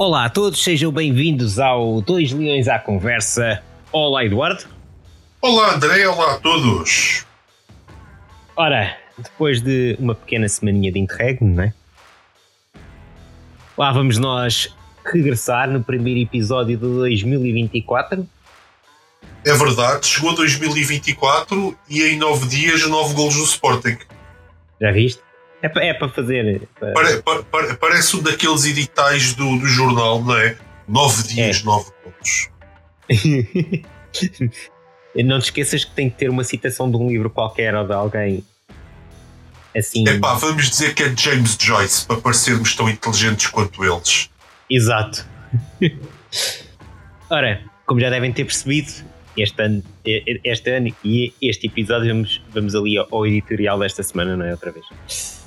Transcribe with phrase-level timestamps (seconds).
[0.00, 3.62] Olá a todos, sejam bem-vindos ao Dois Leões à Conversa.
[3.92, 4.64] Olá, Eduardo.
[5.42, 6.08] Olá, André.
[6.08, 7.26] Olá a todos.
[8.56, 11.74] Ora, depois de uma pequena semaninha de interregno, não é?
[13.76, 14.74] Lá vamos nós
[15.04, 18.26] regressar no primeiro episódio de 2024.
[19.44, 23.98] É verdade, chegou 2024 e em nove dias nove golos do Sporting.
[24.80, 25.29] Já viste?
[25.62, 26.68] É para é pa fazer.
[26.78, 27.22] Para...
[27.22, 30.56] Pare, pare, parece um daqueles editais do, do jornal, não é?
[30.88, 31.64] Nove dias, é.
[31.64, 32.48] nove golos.
[35.24, 37.92] não te esqueças que tem que ter uma citação de um livro qualquer ou de
[37.92, 38.44] alguém
[39.76, 40.08] assim.
[40.08, 44.30] Epá, vamos dizer que é James Joyce para parecermos tão inteligentes quanto eles.
[44.68, 45.26] Exato.
[47.28, 48.92] Ora, como já devem ter percebido,
[49.36, 54.44] este ano, este ano e este episódio vamos, vamos ali ao editorial desta semana, não
[54.44, 54.52] é?
[54.52, 55.39] Outra vez.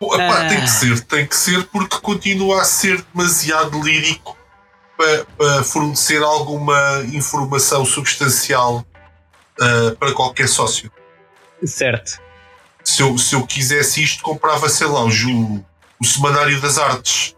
[0.00, 0.48] Epá, ah.
[0.48, 4.36] Tem que ser, tem que ser, porque continua a ser demasiado lírico
[4.96, 8.84] para, para fornecer alguma informação substancial
[9.60, 10.90] uh, para qualquer sócio.
[11.64, 12.20] Certo.
[12.84, 15.64] Se eu, se eu quisesse isto, comprava, sei lá, o,
[16.00, 17.36] o Semanário das Artes.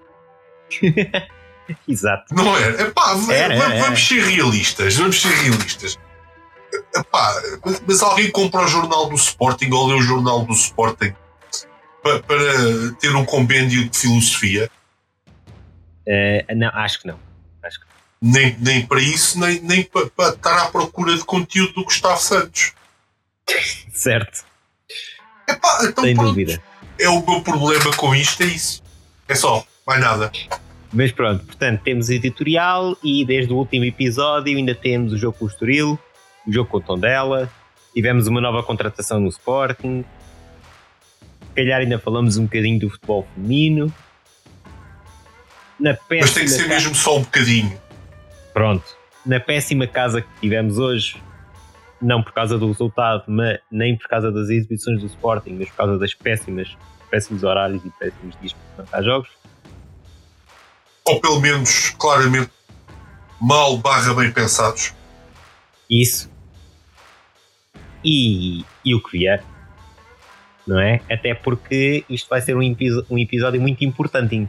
[1.89, 2.35] Exato.
[2.35, 2.83] Não é?
[2.83, 3.83] Epá, era, vamos, era.
[3.83, 4.97] vamos ser realistas.
[4.97, 5.99] Vamos ser realistas.
[6.95, 7.43] Epá,
[7.87, 11.15] mas alguém compra o jornal do Sporting ou lê o jornal do Sporting
[12.03, 14.71] para, para ter um compêndio de filosofia?
[16.07, 17.19] Uh, não, acho que não.
[17.63, 17.87] Acho que
[18.21, 22.21] Nem, nem para isso, nem, nem para, para estar à procura de conteúdo do Gustavo
[22.21, 22.73] Santos.
[23.93, 24.45] certo.
[25.49, 26.29] Epá, então Sem pronto.
[26.29, 26.63] dúvida.
[26.99, 28.83] É o meu problema com isto, é isso.
[29.29, 30.31] É só, mais nada.
[30.93, 35.45] Mas pronto, portanto, temos editorial e desde o último episódio ainda temos o jogo com
[35.45, 35.99] o Estoril,
[36.47, 37.51] o jogo com o Tondela,
[37.95, 40.05] tivemos uma nova contratação no Sporting,
[41.61, 43.93] calhar ainda falamos um bocadinho do futebol feminino.
[45.79, 47.81] Na Mas tem que ser mesmo só um bocadinho.
[48.53, 48.85] Pronto.
[49.25, 51.17] Na péssima casa que tivemos hoje,
[52.01, 55.77] não por causa do resultado, mas nem por causa das exibições do Sporting, mas por
[55.77, 56.77] causa das péssimas,
[57.11, 59.41] péssimos horários e péssimos dias para comentar jogos
[61.11, 62.51] ou pelo menos claramente
[63.41, 64.95] mal barra bem pensados.
[65.89, 66.31] Isso.
[68.05, 69.45] E, e o que vier,
[70.67, 71.01] não é?
[71.11, 72.77] Até porque isto vai ser um,
[73.11, 74.49] um episódio muito importante,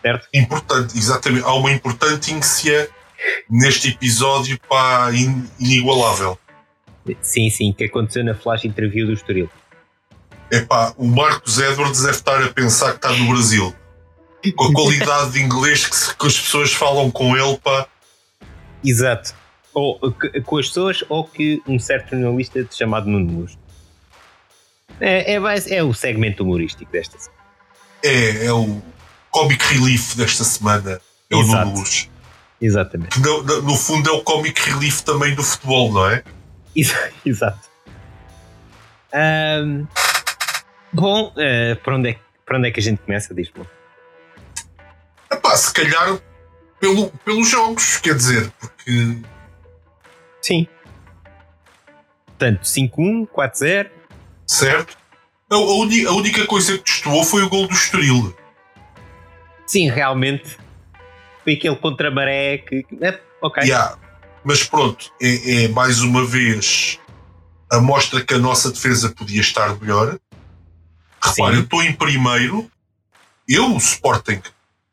[0.00, 0.28] certo?
[0.32, 1.44] Importante, exatamente.
[1.44, 2.88] Há uma importância
[3.48, 6.38] neste episódio pá, in, inigualável.
[7.20, 9.50] Sim, sim, que aconteceu na flash interview do Estoril.
[10.50, 13.74] Epá, o Marcos Edwards deve estar a pensar que está no Brasil
[14.50, 17.86] com a qualidade de inglês que, se, que, as pessoas falam com ele, pá.
[18.84, 19.34] Exato.
[19.72, 19.98] Ou
[20.44, 23.58] com as pessoas, ou que um certo jornalista chamado Nuno Luz.
[25.00, 27.42] É, é, é, o segmento humorístico desta semana.
[28.04, 28.80] É, é o
[29.30, 31.00] comic relief desta semana.
[31.30, 32.08] É o Nuno Luz.
[32.60, 33.18] Exatamente.
[33.20, 36.22] No, no, fundo é o comic relief também do futebol, não é?
[37.26, 37.72] Exato.
[39.12, 39.86] Um,
[40.92, 43.34] bom, uh, para, onde é, para onde é que a gente começa?
[43.34, 43.66] Diz-me.
[45.30, 46.18] Epá, se calhar
[46.78, 49.18] pelo, pelos jogos, quer dizer, porque.
[50.40, 50.66] Sim.
[52.26, 53.90] Portanto, 5-1, 4-0.
[54.46, 54.96] Certo.
[55.50, 58.34] A, a, a, única coisa que destoou foi o gol do Estoril.
[59.66, 60.56] Sim, realmente.
[61.44, 62.86] Foi aquele contra maré que.
[63.00, 63.62] É, ok.
[63.64, 63.98] Yeah.
[64.44, 66.98] Mas pronto, é, é, mais uma vez
[67.70, 70.18] a mostra que a nossa defesa podia estar melhor.
[71.22, 72.70] Repare, eu estou em primeiro.
[73.48, 74.42] Eu, o Sporting,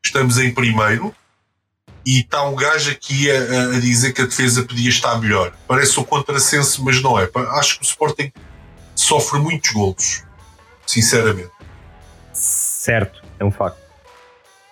[0.04, 1.14] estamos em primeiro
[2.06, 5.52] e está um gajo aqui a, a, dizer que a defesa podia estar melhor.
[5.66, 7.28] Parece um contrassenso, mas não é.
[7.58, 8.32] Acho que o Sporting
[9.00, 10.22] sofre muitos golos,
[10.86, 11.50] sinceramente.
[12.32, 13.80] Certo, é um facto.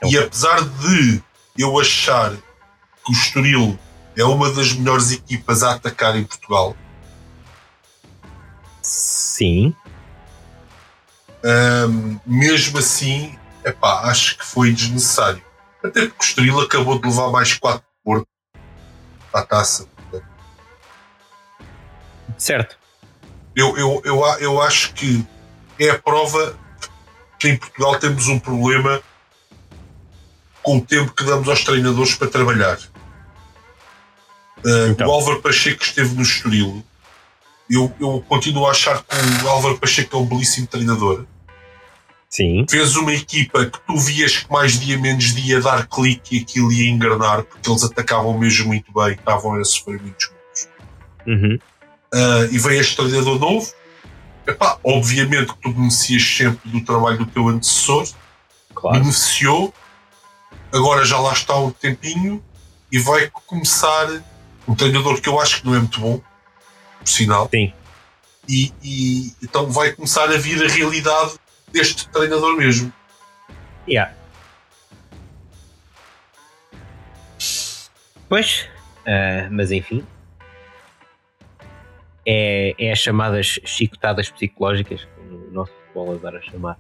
[0.00, 0.27] É um e facto.
[0.27, 1.22] apesar de
[1.56, 3.78] eu achar que o Estoril
[4.17, 6.77] é uma das melhores equipas a atacar em Portugal.
[8.83, 9.75] Sim.
[11.43, 15.43] Um, mesmo assim, epá, acho que foi desnecessário.
[15.82, 18.29] Até porque o Estoril acabou de levar mais 4 Porto
[19.32, 19.88] à taça.
[22.37, 22.77] Certo.
[23.58, 25.26] Eu, eu, eu, eu acho que
[25.81, 26.56] é a prova
[27.40, 29.02] que em Portugal temos um problema
[30.62, 32.78] com o tempo que damos aos treinadores para trabalhar.
[34.64, 35.08] Uh, então.
[35.08, 36.84] O Álvaro Pacheco esteve no Estoril.
[37.69, 41.26] Eu, eu continuo a achar que o Álvaro Pacheco é um belíssimo treinador.
[42.31, 42.64] Sim.
[42.70, 46.70] Fez uma equipa que tu vias que mais dia menos dia dar clique e aquilo
[46.70, 50.69] ia enganar, porque eles atacavam mesmo muito bem, estavam a sofrer muitos gols.
[51.26, 51.58] Uhum.
[52.14, 53.72] Uh, e veio este treinador novo.
[54.46, 58.08] Epá, obviamente que tu beneficias sempre do trabalho do teu antecessor,
[58.75, 58.99] claro.
[58.99, 59.75] beneficiou,
[60.72, 62.43] agora já lá está um tempinho
[62.90, 64.22] e vai começar
[64.66, 66.20] um treinador que eu acho que não é muito bom,
[66.99, 67.49] por sinal.
[67.50, 67.75] Sim.
[68.49, 71.34] E, e então vai começar a vir a realidade
[71.70, 72.90] deste treinador mesmo.
[73.87, 74.14] Yeah.
[78.28, 78.66] Pois,
[79.00, 80.06] uh, mas enfim.
[82.30, 86.78] É, é as chamadas chicotadas psicológicas, como o nosso futebol adora a chamar.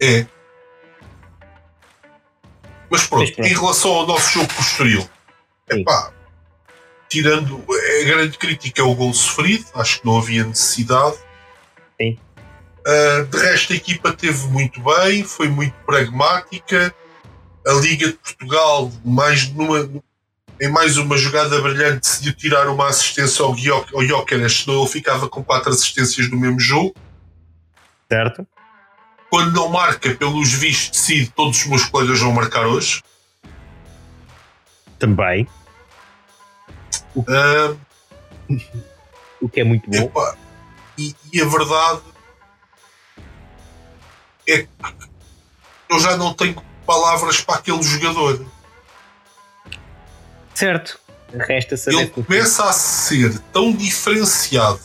[0.00, 0.24] É.
[2.88, 5.10] Mas pronto, mas pronto, em relação ao nosso jogo posterior,
[5.68, 6.12] epá,
[7.08, 11.16] tirando a grande crítica é o gol sofrido, acho que não havia necessidade.
[12.00, 12.18] Sim.
[12.86, 16.94] Uh, de resto, a equipa teve muito bem, foi muito pragmática.
[17.66, 19.90] A Liga de Portugal, mais numa,
[20.60, 25.28] em mais uma jogada brilhante, decidiu tirar uma assistência ao, ao Jóqueres, senão ele ficava
[25.28, 26.94] com quatro assistências no mesmo jogo.
[28.10, 28.46] Certo.
[29.30, 33.02] Quando não marca, pelos vistos, decide todos os meus colegas vão marcar hoje.
[34.98, 35.46] Também.
[37.14, 37.78] O, uh,
[39.40, 40.10] o que é muito bom.
[40.96, 42.00] E, e a verdade
[44.48, 44.68] é que
[45.90, 48.44] eu já não tenho palavras para aquele jogador.
[50.58, 50.98] Certo.
[51.32, 51.98] Resta saber.
[51.98, 54.80] Ele começa a ser tão diferenciado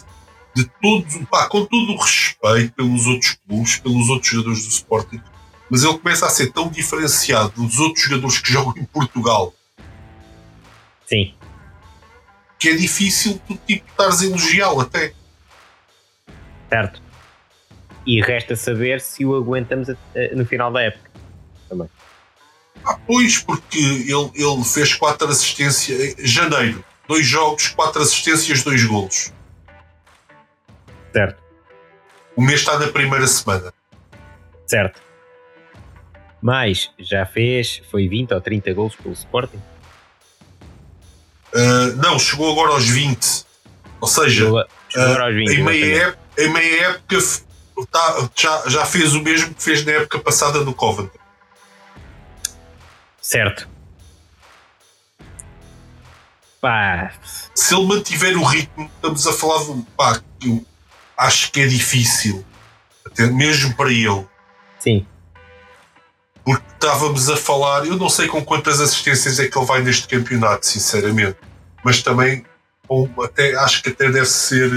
[0.56, 5.22] de todos, pá, com todo o respeito pelos outros clubes, pelos outros jogadores do Sporting,
[5.72, 9.52] mas ele começa a ser tão diferenciado dos outros jogadores que jogam em Portugal.
[11.08, 11.34] Sim.
[12.60, 15.12] Que é difícil tu tipo estares a elogiá-lo até.
[16.70, 17.02] Certo.
[18.06, 19.88] E resta saber se o aguentamos
[20.36, 21.10] no final da época.
[21.68, 21.90] Também.
[22.86, 26.16] Ah, pois, porque ele, ele fez quatro assistências.
[26.20, 29.32] Janeiro, dois jogos, quatro assistências, dois golos.
[31.12, 31.42] Certo.
[32.36, 33.74] O mês está na primeira semana.
[34.66, 35.02] Certo.
[36.42, 39.62] Mas já fez, foi 20 ou 30 gols pelo Sporting?
[41.54, 43.46] Uh, não, chegou agora aos 20.
[44.02, 47.18] Ou seja, chegou, chegou uh, 20, em, meia época, em meia época
[47.90, 51.23] tá, já, já fez o mesmo que fez na época passada no Coventry.
[53.24, 53.70] Certo.
[56.60, 57.12] Pá.
[57.56, 60.66] Se ele mantiver o ritmo, estamos a falar de um pá que eu
[61.18, 62.46] acho que é difícil,
[63.06, 64.28] até mesmo para ele.
[64.78, 65.08] Sim.
[66.44, 70.08] Porque estávamos a falar, eu não sei com quantas assistências é que ele vai neste
[70.08, 71.38] campeonato, sinceramente,
[71.84, 72.46] mas também
[73.24, 74.70] até, acho que até deve ser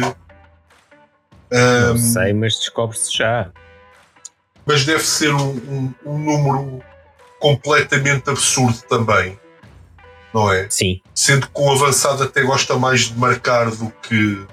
[1.51, 3.51] não um, sei, mas descobre-se já.
[4.65, 6.85] Mas deve ser um, um, um, número
[7.39, 9.39] completamente absurdo também,
[10.33, 10.69] não é?
[10.71, 11.01] Sim.
[11.15, 14.47] Sendo que o avançado até gosta mais de marcar do que.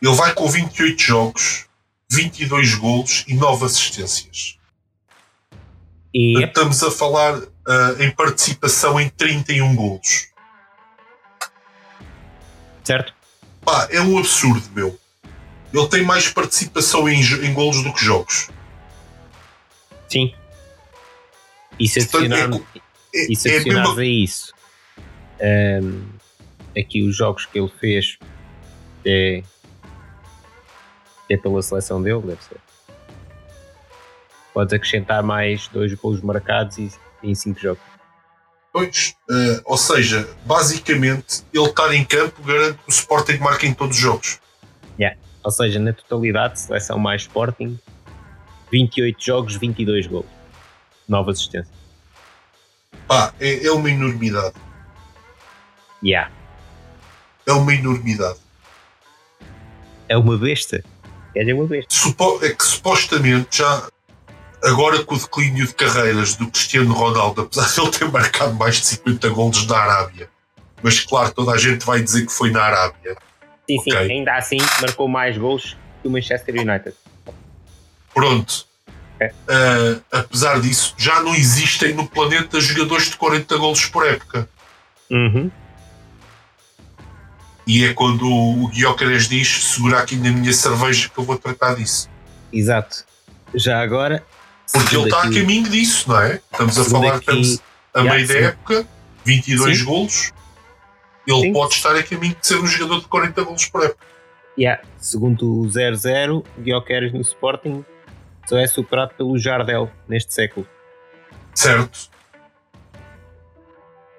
[0.00, 1.66] Ele vai com 28 jogos,
[2.10, 4.58] 22 golos e 9 assistências.
[6.14, 6.42] E...
[6.42, 10.28] Estamos a falar uh, em participação em 31 golos.
[12.84, 13.12] Certo.
[13.64, 14.98] Pá, é um absurdo, meu.
[15.74, 18.48] Ele tem mais participação em, em golos do que jogos.
[20.08, 20.34] Sim.
[21.78, 22.78] E se adicionarmos, é,
[23.18, 24.58] é, e se adicionarmos é a isso
[25.40, 26.08] um,
[26.78, 28.18] aqui os jogos que ele fez
[29.04, 29.42] é,
[31.30, 32.56] é pela seleção dele, deve ser.
[34.52, 36.90] Podes acrescentar mais dois golos marcados e,
[37.22, 37.82] em cinco jogos.
[38.72, 43.74] Pois, uh, ou seja, basicamente, ele estar em campo garante que o Sporting marca em
[43.74, 44.40] todos os jogos.
[44.98, 45.18] Yeah.
[45.42, 47.78] Ou seja, na totalidade, seleção mais Sporting,
[48.70, 50.26] 28 jogos, 22 gols.
[51.08, 51.72] Nova assistência.
[53.06, 54.54] Pá, é, é uma enormidade.
[56.02, 56.30] Yeah.
[57.46, 58.38] É uma enormidade.
[60.08, 60.84] É uma besta.
[61.34, 61.94] É uma besta.
[61.94, 63.88] Supo é que supostamente já
[64.62, 68.76] agora com o declínio de carreiras do Cristiano Ronaldo, apesar de ele ter marcado mais
[68.76, 70.28] de 50 golos na Arábia,
[70.82, 73.16] mas claro, toda a gente vai dizer que foi na Arábia.
[73.68, 73.92] Sim, okay.
[73.92, 76.94] sim, ainda assim marcou mais gols que o Manchester United.
[78.18, 78.66] Pronto.
[79.20, 79.28] É.
[79.28, 84.48] Uh, apesar disso, já não existem no planeta jogadores de 40 golos por época.
[85.08, 85.48] Uhum.
[87.64, 91.76] E é quando o Guiocares diz: segura aqui na minha cerveja que eu vou tratar
[91.76, 92.10] disso.
[92.52, 93.04] Exato.
[93.54, 94.24] Já agora,
[94.72, 96.40] porque ele está a caminho disso, não é?
[96.50, 97.62] Estamos a falar, aqui, estamos
[97.94, 98.86] a meio da época,
[99.24, 99.84] 22 sim.
[99.84, 100.32] golos.
[101.24, 101.52] Ele sim.
[101.52, 104.06] pode estar a caminho de ser um jogador de 40 golos por época.
[104.58, 104.82] Yeah.
[104.98, 107.84] Segundo o 0-0, Guioqueres no Sporting
[108.48, 110.66] só é superado pelo Jardel neste século.
[111.54, 112.10] Certo.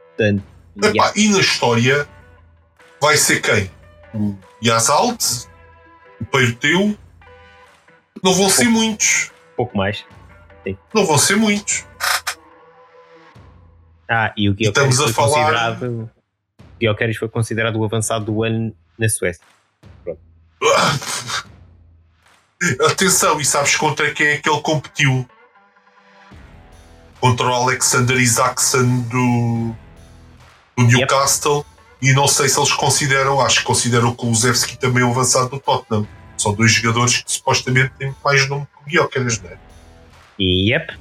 [0.10, 0.44] Portanto,
[0.78, 1.14] Epá, yeah.
[1.16, 2.08] E na história
[3.02, 3.72] vai ser quem?
[4.14, 5.24] O Yazalt,
[6.22, 6.96] o Peiroteu.
[8.24, 9.32] Não vão ser muitos.
[9.56, 10.06] Pouco mais.
[10.64, 10.78] Sim.
[10.94, 11.86] Não vão ser muitos.
[14.08, 16.12] Ah, e o a foi falar- considerado.
[16.62, 19.44] O Gyökeres foi considerado o avançado do ano na Suécia.
[22.86, 25.28] Atenção, e sabes contra quem é que ele competiu?
[27.20, 29.76] Contra o Alexander Isaacson do,
[30.78, 31.66] do Newcastle.
[32.02, 35.60] E não sei se eles consideram, acho que consideram o Kulusevski também um avançado do
[35.60, 36.08] Tottenham.
[36.38, 39.58] São dois jogadores que supostamente têm mais nome que o Gyökeres, não é?
[40.40, 40.98] Yep,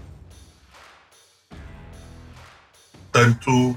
[3.19, 3.77] Portanto,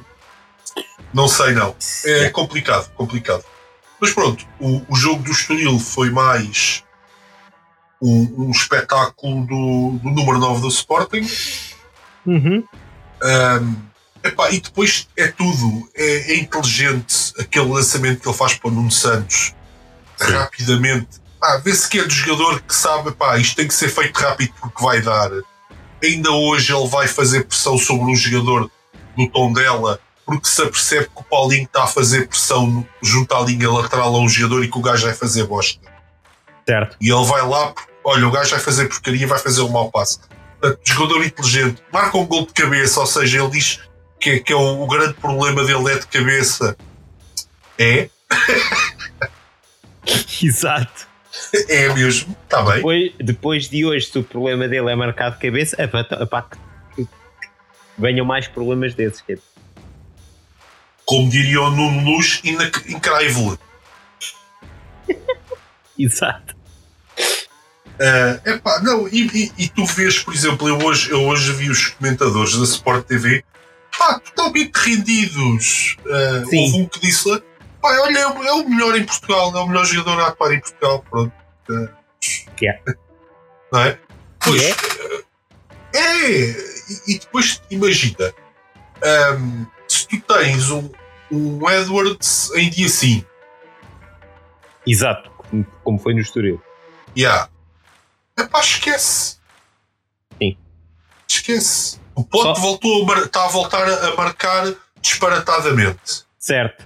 [1.13, 1.75] não sei não.
[2.05, 3.43] É complicado, complicado.
[4.00, 6.83] Mas pronto, o, o jogo do Estoril foi mais
[8.01, 11.27] um, um espetáculo do, do número 9 do Sporting.
[12.25, 12.63] Uhum.
[13.24, 13.75] Um,
[14.24, 15.89] epá, e depois é tudo.
[15.96, 19.53] É, é inteligente aquele lançamento que ele faz para o Nuno Santos
[20.17, 20.31] Sim.
[20.31, 21.22] rapidamente.
[21.41, 24.53] Ah, Vê-se que é do jogador que sabe, epá, isto tem que ser feito rápido
[24.60, 25.31] porque vai dar.
[26.03, 28.70] Ainda hoje ele vai fazer pressão sobre o jogador
[29.15, 33.41] do tom dela porque se apercebe que o Paulinho está a fazer pressão junto à
[33.41, 35.81] linha lateral a um jogador e que o gajo vai fazer bosta.
[36.65, 36.96] certo.
[37.01, 40.20] E ele vai lá, olha, o gajo vai fazer porcaria, vai fazer um mau passe.
[40.60, 43.79] Portanto, jogador inteligente, marca um gol de cabeça, ou seja, ele diz
[44.20, 46.75] que, é- que é o, o grande problema dele é de cabeça.
[47.77, 48.10] É,
[50.41, 51.08] Exato.
[51.70, 52.75] é mesmo, está bem.
[52.75, 56.46] Depois, depois de hoje, se o problema dele é marcar de cabeça, epá, então, epá,
[56.96, 57.08] que-
[57.98, 59.22] venham mais problemas desses.
[59.22, 59.38] que é-
[61.05, 62.41] Como diria o Nuno Luz,
[62.88, 63.58] incrível.
[65.98, 66.55] Exato.
[68.01, 71.70] Uh, epá, não, e, e- e tu vês, por exemplo, eu hoje, eu hoje vi
[71.70, 73.43] os comentadores da Sport TV
[73.96, 75.98] pá, totalmente rendidos.
[76.05, 76.58] Uh, Sim.
[76.65, 77.39] houve um que disse lá,
[77.79, 80.51] pá, olha, é o, é o melhor em Portugal, é o melhor jogador a atuar
[80.53, 81.05] em Portugal.
[81.12, 81.31] Pronto.
[81.70, 81.89] Uh,
[82.55, 82.81] Que é.
[83.72, 84.00] Não é?
[84.43, 84.72] Pois, é?
[84.72, 85.24] uh,
[85.93, 88.34] é, e, e depois imagina,
[89.39, 90.89] um, se tu tens um,
[91.31, 93.24] um Edwards em dia sim,
[94.88, 95.29] Exato.
[95.38, 96.60] Como, como foi no Estoril.
[97.15, 97.50] Yeah.
[98.41, 99.38] Epá, esquece.
[100.41, 100.57] Sim.
[101.27, 102.00] Esquece.
[102.15, 106.24] O Ponte Só- voltou a está a voltar a marcar disparatadamente.
[106.38, 106.86] Certo.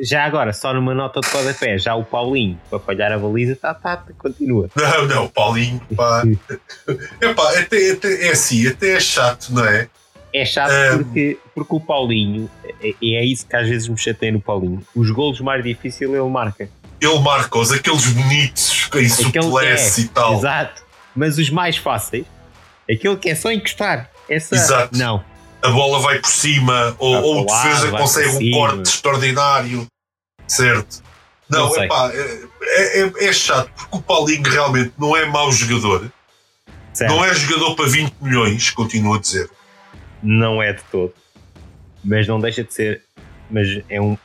[0.00, 3.74] Já agora, só numa nota de rodapé, já o Paulinho, para falhar a baliza, tá,
[3.74, 4.68] tá, continua.
[4.74, 6.22] Não, não, Paulinho, pá.
[7.20, 9.88] Epá, até, até, é assim, até é chato, não é?
[10.32, 10.96] É chato É.
[10.96, 15.10] porque, porque o Paulinho, é, é isso que às vezes me chateia no Paulinho, os
[15.10, 16.68] golos mais difíceis ele marca.
[17.02, 20.38] Ele marca-os, aqueles bonitos, em Aquele suplesse é, e tal.
[20.38, 20.82] Exato.
[21.16, 22.24] Mas os mais fáceis,
[22.88, 24.08] aquele que é só encostar.
[24.28, 24.96] Essa, Exato.
[24.96, 25.24] Não.
[25.60, 28.56] A bola vai por cima, ou, ou o defesa consegue um cima.
[28.56, 29.86] corte extraordinário.
[30.46, 31.02] Certo?
[31.48, 36.10] Não, Não epá, é, é, é chato, porque o Paulinho realmente não é mau jogador.
[36.92, 37.10] Certo.
[37.10, 39.50] Não é jogador para 20 milhões, continuo a dizer.
[40.22, 41.12] Não é de todo.
[42.04, 43.02] Mas não deixa de ser.
[43.50, 44.16] Mas é um.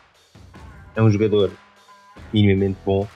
[0.96, 1.52] É um jogador
[2.42, 3.08] minimamente bom.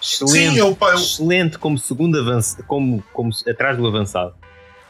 [0.00, 0.54] Excelente.
[0.54, 0.94] Sim, um pai.
[0.94, 2.64] Excelente como segundo avançado.
[2.64, 4.34] Como, como atrás do avançado.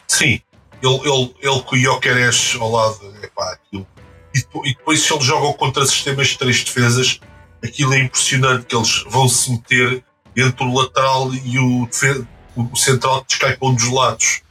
[0.08, 0.40] Sim,
[0.82, 3.86] ele, ele, ele com o Jokeres ao lado, epá, aquilo.
[4.34, 4.38] E,
[4.70, 7.20] e depois, se eles jogam contra sistemas de três defesas,
[7.62, 10.02] aquilo é impressionante que eles vão se meter
[10.36, 11.88] entre o lateral e o,
[12.56, 14.42] o central que descai para um dos lados.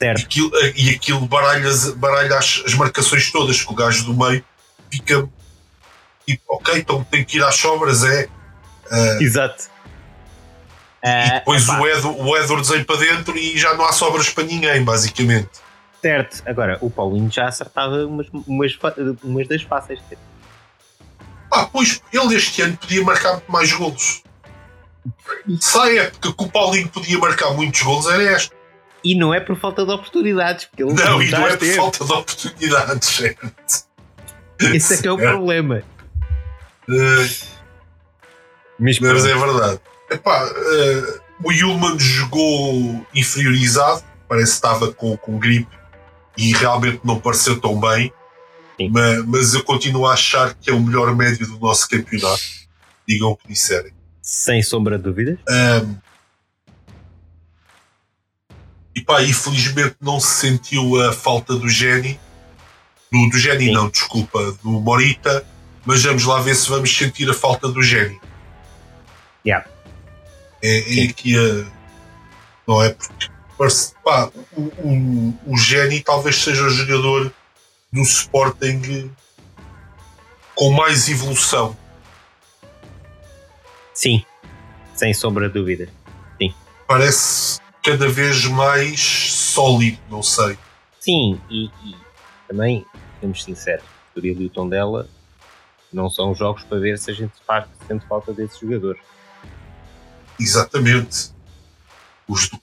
[0.00, 0.22] E Certo.
[0.24, 4.44] aquilo, e aquilo baralha, baralha as, as marcações todas, que o gajo do meio
[4.90, 5.28] fica
[6.26, 8.28] tipo, ok, então tem que ir às sobras, é.
[8.90, 9.64] Ah, Exato.
[11.02, 14.28] e Ah, depois o, Ed, o Edwards vem para dentro e já não há sobras
[14.30, 15.50] para ninguém, basicamente.
[16.00, 16.42] Certo.
[16.46, 18.72] Agora, o Paulinho já acertava umas, umas,
[19.22, 20.00] umas das fáceis.
[21.50, 24.22] Ah, pois ele este ano podia marcar muito mais golos.
[25.60, 28.54] Se a época que o Paulinho podia marcar muitos golos era esta.
[29.04, 30.66] E não é por falta de oportunidades.
[30.66, 33.52] Porque ele Não, e já não é por falta de oportunidades, certo?
[34.60, 35.82] Esse é que é o problema.
[36.88, 37.28] Eh,
[38.78, 39.80] Mas, Mas é verdade.
[40.10, 45.70] Epá, eh, o Yulman jogou inferiorizado, parece que estava com, com gripe
[46.36, 48.12] e realmente não pareceu tão bem.
[48.90, 52.42] Mas, mas eu continuo a achar que é o melhor médio do nosso campeonato.
[53.06, 53.92] Digam o que disserem.
[54.22, 55.38] sem sombra de dúvidas.
[55.48, 55.94] Ahm,
[58.94, 62.18] e pá, infelizmente não se sentiu a falta do Geni.
[63.10, 63.72] Do, do Sim.
[63.72, 65.44] não, desculpa, do Morita.
[65.84, 68.20] Mas vamos lá ver se vamos sentir a falta do Geni.
[69.44, 69.66] Yeah.
[70.62, 71.08] É, é Sim.
[71.08, 71.66] aqui a.
[72.66, 72.90] Não é?
[72.90, 77.32] Porque parece, pá, o, o, o Geni talvez seja o jogador
[77.92, 79.10] do Sporting
[80.54, 81.76] com mais evolução.
[83.92, 84.24] Sim,
[84.94, 85.88] sem sombra de dúvidas.
[86.86, 90.58] Parece, cada vez mais sólido, não sei.
[91.00, 91.96] Sim, e, e
[92.46, 92.84] também,
[93.14, 93.84] sejamos sinceros,
[94.14, 95.08] e o Tondela
[95.92, 99.00] não são jogos para ver se a gente faz, sente falta desses jogadores.
[100.38, 101.32] Exatamente.
[102.26, 102.58] Os do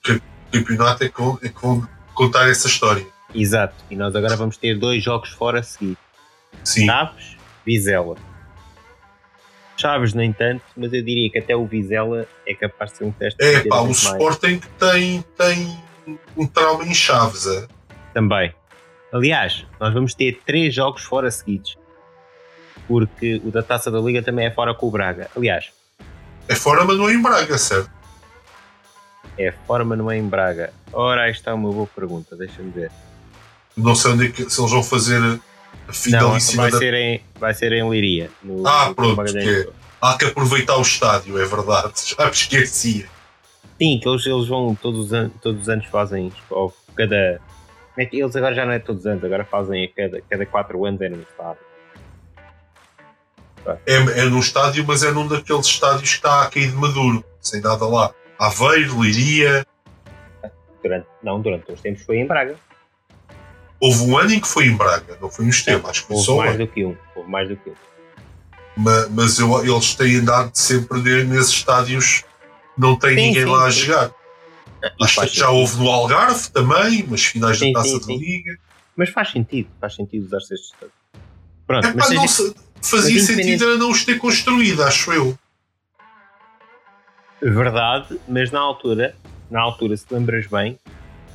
[0.50, 3.06] campeonato é que, vão, é que vão contar essa história.
[3.34, 5.96] Exato, e nós agora vamos ter dois jogos fora a seguir.
[6.64, 6.86] Sim.
[6.86, 8.16] Chaves, Vizela.
[9.76, 13.12] Chaves nem tanto, mas eu diria que até o Vizela é capaz de ser um
[13.12, 13.42] teste.
[13.42, 15.80] É pá, o Sporting tem, tem
[16.36, 17.46] um trauma em Chaves.
[17.46, 17.66] É?
[18.12, 18.52] Também.
[19.12, 21.78] Aliás, nós vamos ter três jogos fora seguidos.
[22.90, 25.30] Porque o da Taça da Liga também é fora com o Braga.
[25.36, 25.70] Aliás.
[26.48, 27.88] É fora, mas não é em Braga, certo?
[29.38, 30.72] É fora, mas não é em Braga.
[30.92, 32.90] Ora, aí está uma boa pergunta, deixa-me ver.
[33.76, 35.22] Não sei onde é que, se eles vão fazer
[35.86, 36.64] a finalíssima.
[36.64, 36.78] Não, vai, da...
[36.78, 38.28] ser em, vai ser em Liria.
[38.42, 39.68] No, ah, no pronto, porque
[40.02, 41.92] há que aproveitar o estádio, é verdade.
[42.18, 43.06] Já me esquecia.
[43.78, 47.40] Sim, que eles, eles vão todos os, anos, todos os anos fazem ou cada.
[47.96, 50.84] É eles agora já não é todos os anos, agora fazem a cada, cada quatro
[50.84, 51.69] anos é no estádio.
[53.86, 57.24] É, é num estádio, mas é num daqueles estádios que está a cair de maduro,
[57.40, 58.12] sem nada lá.
[58.38, 59.66] Aveiro, Liria.
[60.82, 62.56] Durante, não, durante uns tempos foi em Braga.
[63.78, 66.16] Houve um ano em que foi em Braga, não foi no Estelo, acho que foi
[66.16, 66.58] Houve só mais um.
[66.58, 66.96] do que um.
[67.14, 67.74] Houve mais do que um.
[68.76, 72.24] Mas, mas eu, eles têm andado sempre nesses estádios,
[72.76, 73.80] não tem sim, ninguém sim, lá a sim.
[73.80, 74.10] jogar.
[75.02, 78.58] Acho que já houve no Algarve também, mas finais da taça da Liga.
[78.96, 80.98] Mas faz sentido, faz sentido usar-se estes estádios.
[81.66, 85.38] Pronto, é, mas pá, seja, fazia mas sentido era não os ter construído, acho eu.
[87.42, 89.16] Verdade, mas na altura,
[89.50, 90.78] na altura, se lembras bem,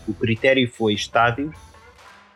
[0.08, 1.56] o critério foi estádios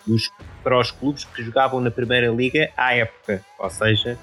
[0.06, 0.30] dos,
[0.64, 4.18] para os clubes que jogavam na Primeira Liga à época, ou seja,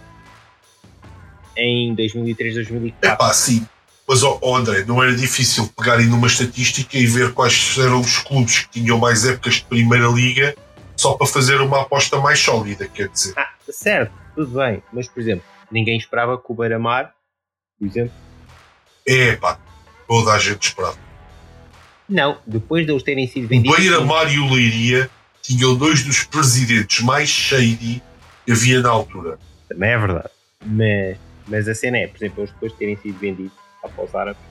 [1.56, 3.10] em 2003, 2004.
[3.10, 3.66] É pá, sim.
[4.08, 8.60] Mas, oh, André, não era difícil pegarem numa estatística e ver quais eram os clubes
[8.60, 10.54] que tinham mais épocas de Primeira Liga
[10.96, 13.34] só para fazer uma aposta mais sólida, quer dizer.
[13.36, 14.82] Ah, certo, tudo bem.
[14.92, 17.12] Mas, por exemplo, ninguém esperava que o Beira-Mar,
[17.78, 18.14] por exemplo...
[19.08, 19.58] É pá,
[20.06, 20.98] toda a gente esperava.
[22.08, 23.76] Não, depois de eles terem sido vendidos...
[23.76, 25.10] O Beira-Mar e o Leiria
[25.42, 28.02] tinham dois dos presidentes mais shady
[28.44, 29.38] que havia na altura.
[29.68, 30.30] Também é verdade.
[30.64, 34.42] Mas, mas a cena é, por exemplo, eles depois de terem sido vendidos após árabes,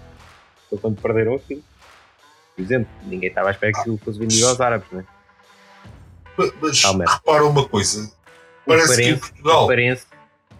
[0.69, 1.63] foi quando perderam aquilo.
[2.55, 5.05] Por exemplo, ninguém estava à espera que aquilo fosse vendido aos árabes, não é?
[6.37, 8.11] Mas, mas repara uma coisa:
[8.65, 9.67] parece que em Portugal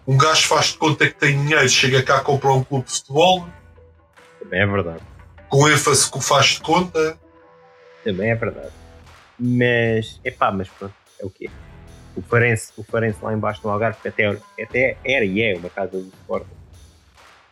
[0.06, 2.92] um gajo faz de conta que tem dinheiro, chega cá a comprar um clube de
[2.92, 3.46] futebol.
[4.38, 5.02] Também é verdade.
[5.48, 7.18] Com ênfase que o faz de conta.
[8.04, 8.72] Também é verdade.
[9.38, 11.50] Mas, é pá, mas pronto, é o quê?
[12.14, 15.98] O Farense, o Farense lá embaixo no Algarve, até, até era e é uma casa
[15.98, 16.46] do Sport.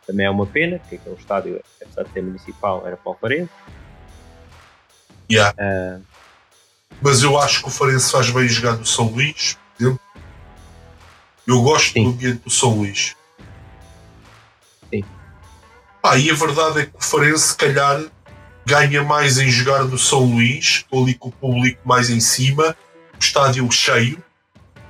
[0.06, 3.50] Também é uma pena, porque aquele estádio, apesar de ser municipal, era para o Farense.
[5.30, 5.54] Yeah.
[5.58, 6.02] Uh,
[7.02, 9.58] Mas eu acho que o Farense faz bem jogar no São Luís.
[11.46, 12.04] Eu gosto Sim.
[12.04, 13.16] do ambiente do São Luís.
[14.90, 15.04] Sim.
[16.02, 18.02] Ah, e a verdade é que o Farense, se calhar,
[18.66, 22.76] ganha mais em jogar no São Luís, ali com o público mais em cima,
[23.14, 24.22] o estádio cheio,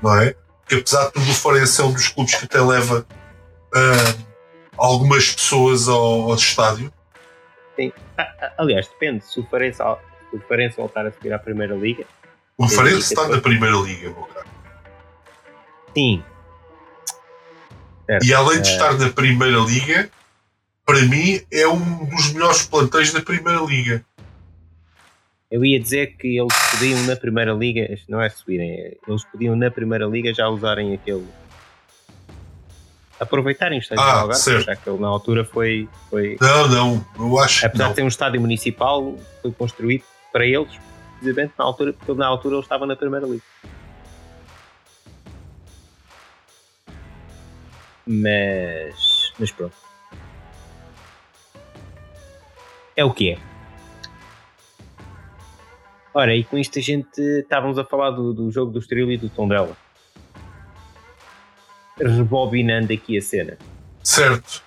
[0.03, 0.35] não é?
[0.69, 3.07] Que apesar de tudo, o Farense é um dos clubes que até leva
[3.75, 4.25] uh,
[4.77, 6.93] algumas pessoas ao, ao estádio.
[7.77, 7.93] Sim.
[8.57, 9.25] Aliás, depende.
[9.25, 12.05] Se o Farense, se o Farense voltar a subir à Primeira Liga.
[12.57, 14.47] O Farense está na Primeira Liga, meu caro.
[15.95, 16.23] Sim.
[18.07, 18.25] Certo.
[18.25, 20.11] E além de estar na Primeira Liga,
[20.85, 24.05] para mim, é um dos melhores plantéis da Primeira Liga.
[25.51, 29.71] Eu ia dizer que eles podiam na Primeira Liga, não é subirem, eles podiam na
[29.71, 31.27] Primeira Liga já usarem aquele.
[33.21, 36.37] aproveitarem o estádio ah, Algarve, já que ele na altura foi, foi.
[36.41, 37.91] Não, não, eu acho Apesar não.
[37.91, 40.73] de ter um estádio municipal, foi construído para eles,
[41.19, 43.43] precisamente na altura, porque na altura eles estavam na Primeira Liga.
[48.07, 49.33] Mas.
[49.39, 49.85] Mas pronto
[52.97, 53.39] é o que é.
[56.13, 59.17] Ora, e com isto a gente estávamos a falar do, do jogo do Estoril e
[59.17, 59.77] do Tondela.
[61.99, 63.59] Rebobinando aqui a cena.
[64.03, 64.63] Certo.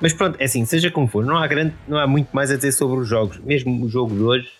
[0.00, 2.56] Mas pronto, é assim, seja como for, não há, grande, não há muito mais a
[2.56, 3.38] dizer sobre os jogos.
[3.38, 4.50] Mesmo o jogo de hoje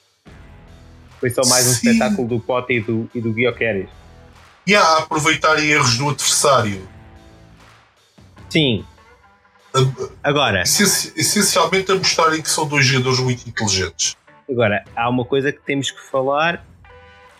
[1.18, 1.90] foi só mais um Sim.
[1.90, 3.88] espetáculo do Pote e do, e do Guioqueres.
[4.66, 6.88] E há a aproveitar erros do adversário.
[8.48, 8.84] Sim,
[10.22, 14.16] Agora, essencialmente a mostrarem que são dois jogadores muito inteligentes.
[14.48, 16.64] Agora, há uma coisa que temos que falar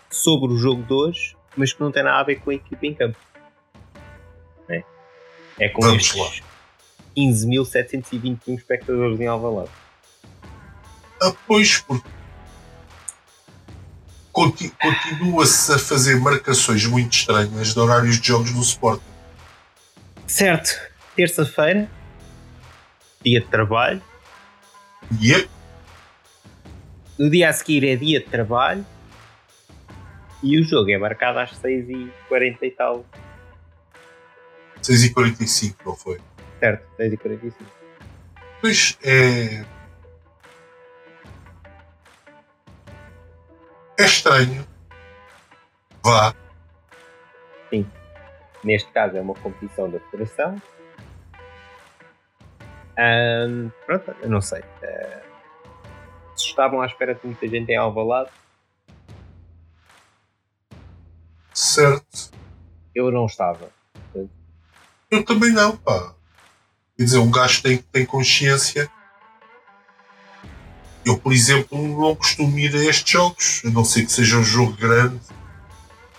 [0.08, 2.86] sobre o jogo de hoje, mas que não tem nada a ver com a equipa
[2.86, 3.18] em campo.
[4.68, 4.84] É,
[5.58, 6.42] é com Vamos estes
[7.16, 9.70] 15.721 espectadores em Alvalade.
[11.20, 12.08] Ah, pois, porque
[14.32, 19.02] continua-se a fazer marcações muito estranhas de horários de jogos no Sport.
[20.26, 20.78] Certo.
[21.16, 21.90] Terça-feira,
[23.22, 24.02] dia de trabalho.
[25.20, 25.50] Yep.
[27.18, 28.86] No dia a seguir é dia de trabalho.
[30.42, 33.04] E o jogo é marcado às 6h40 e tal.
[34.82, 36.18] 6h45, não foi?
[36.58, 37.52] Certo, 6h45.
[38.60, 39.64] Pois é.
[44.00, 44.66] É estranho.
[46.02, 46.34] Vá.
[47.68, 47.86] Sim.
[48.64, 50.56] Neste caso é uma competição da Federação.
[52.98, 54.60] Um, pronto, eu não sei.
[54.60, 55.20] Uh,
[56.34, 58.30] se estavam à espera de muita gente em Alvalade.
[61.52, 62.30] Certo.
[62.94, 63.70] Eu não estava.
[65.10, 66.14] Eu também não, pá.
[66.96, 68.90] Quer dizer, um gajo tem, tem consciência
[71.10, 74.44] eu, por exemplo, não costumo ir a estes jogos, a não ser que seja um
[74.44, 75.20] jogo grande.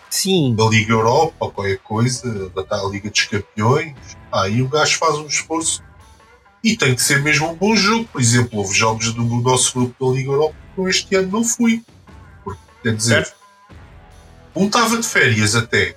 [0.10, 0.54] Sim.
[0.56, 3.96] Da Liga Europa ou qualquer coisa, da Liga dos Campeões.
[4.32, 5.82] Aí o gajo faz um esforço.
[6.64, 8.06] E tem que ser mesmo um bom jogo.
[8.06, 11.84] Por exemplo, houve jogos do nosso grupo da Liga Europa que este ano não fui.
[12.44, 13.36] Porque, quer dizer, certo.
[14.56, 15.96] um estava de férias até.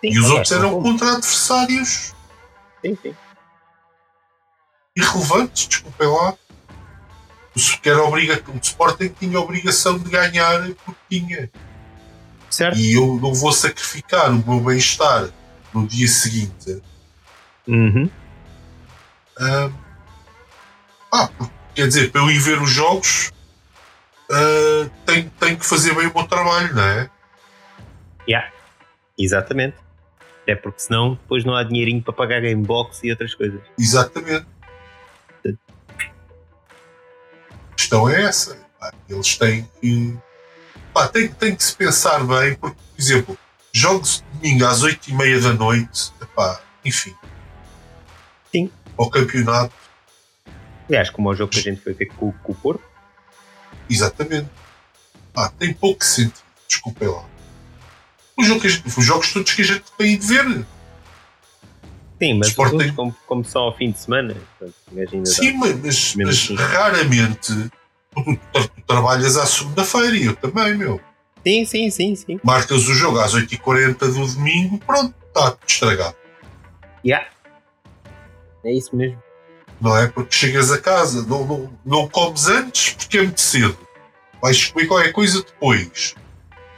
[0.00, 2.12] Sim, e os outros eram contra adversários.
[2.84, 3.14] Sim, sim.
[4.94, 6.36] Irrelevantes, desculpem lá
[7.54, 11.50] que era obriga o Sporting tinha a obrigação de ganhar porque tinha.
[12.50, 12.78] Certo.
[12.78, 15.28] E eu não vou sacrificar o meu bem-estar
[15.72, 16.82] no dia seguinte.
[17.66, 18.10] Uhum.
[19.38, 19.72] Uh,
[21.12, 21.28] ah,
[21.74, 23.32] quer dizer, para eu ir ver os jogos,
[24.30, 27.10] uh, tenho, tenho que fazer bem o meu trabalho, não é?
[28.28, 28.52] Yeah.
[29.18, 29.76] Exatamente.
[30.42, 33.60] Até porque senão depois não há dinheirinho para pagar gamebox e outras coisas.
[33.78, 34.53] Exatamente
[37.94, 38.58] questão é essa.
[39.08, 40.16] Eles têm que.
[40.92, 43.38] Pá, tem, tem que se pensar bem, porque, por exemplo,
[43.72, 47.14] jogos de domingo às 8 e meia da noite, epá, enfim.
[48.52, 48.70] Sim.
[48.96, 49.74] Ao campeonato.
[50.88, 52.84] Aliás, como o jogo que a gente foi ver com, com o Porto.
[53.88, 54.48] Exatamente.
[55.32, 57.24] Pá, tem pouco sentido, desculpem lá.
[58.36, 60.66] Os jogos, gente, os jogos todos que a gente tem de ver.
[62.20, 62.92] Sim, mas Sporting...
[62.94, 64.36] como, como são ao fim de semana.
[64.58, 66.54] Portanto, Sim, mas, mas, mas assim.
[66.54, 67.70] raramente
[68.86, 71.00] trabalhas à segunda-feira e eu também, meu.
[71.46, 72.40] Sim, sim, sim, sim.
[72.42, 76.16] Marcas o jogo às 8h40 do domingo, pronto, está estragado.
[77.04, 77.26] Yeah.
[78.64, 79.22] É isso mesmo.
[79.80, 80.08] Não é?
[80.08, 83.76] Porque chegas a casa, não, não, não comes antes porque é muito cedo.
[84.40, 86.14] Vais comer qualquer coisa depois.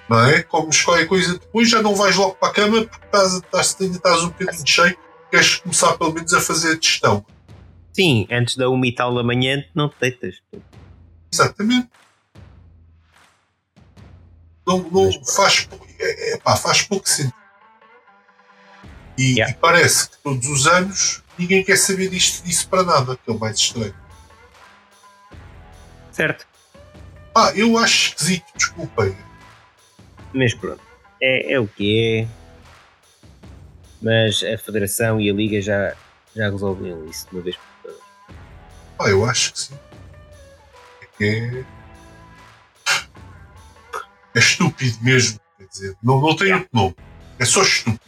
[0.08, 0.42] Não é?
[0.42, 3.96] Comes qualquer coisa depois, já não vais logo para a cama porque estás, estás, ainda
[3.96, 4.96] estás um bocadinho cheio
[5.30, 7.24] queres começar pelo menos a fazer a gestão.
[7.92, 10.36] Sim, antes da uma e tal da manhã não te deitas.
[11.32, 11.88] Exatamente.
[14.66, 17.34] Não, não faz, é, é, pá, faz pouco sentido.
[19.16, 19.52] E, yeah.
[19.52, 23.32] e, parece que todos os anos ninguém quer saber disto, disso para nada, que é
[23.32, 23.94] o mais estranho.
[26.10, 26.46] Certo.
[27.34, 29.16] Ah, eu acho esquisito, desculpem.
[30.32, 30.82] Mas pronto,
[31.20, 32.46] é, é o que é
[34.00, 35.94] mas a Federação e a Liga já,
[36.34, 38.00] já resolveram isso de uma vez por todas.
[39.00, 39.74] Ah, eu acho que sim.
[41.20, 41.64] É,
[44.34, 45.40] é estúpido mesmo.
[45.58, 46.96] Quer dizer, não, não tem outro nome.
[47.38, 48.00] É só estúpido.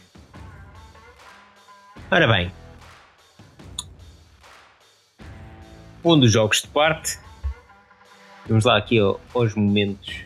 [2.11, 2.51] Ora bem.
[6.03, 7.19] Um dos jogos de parte.
[8.47, 10.21] Vamos lá aqui aos momentos.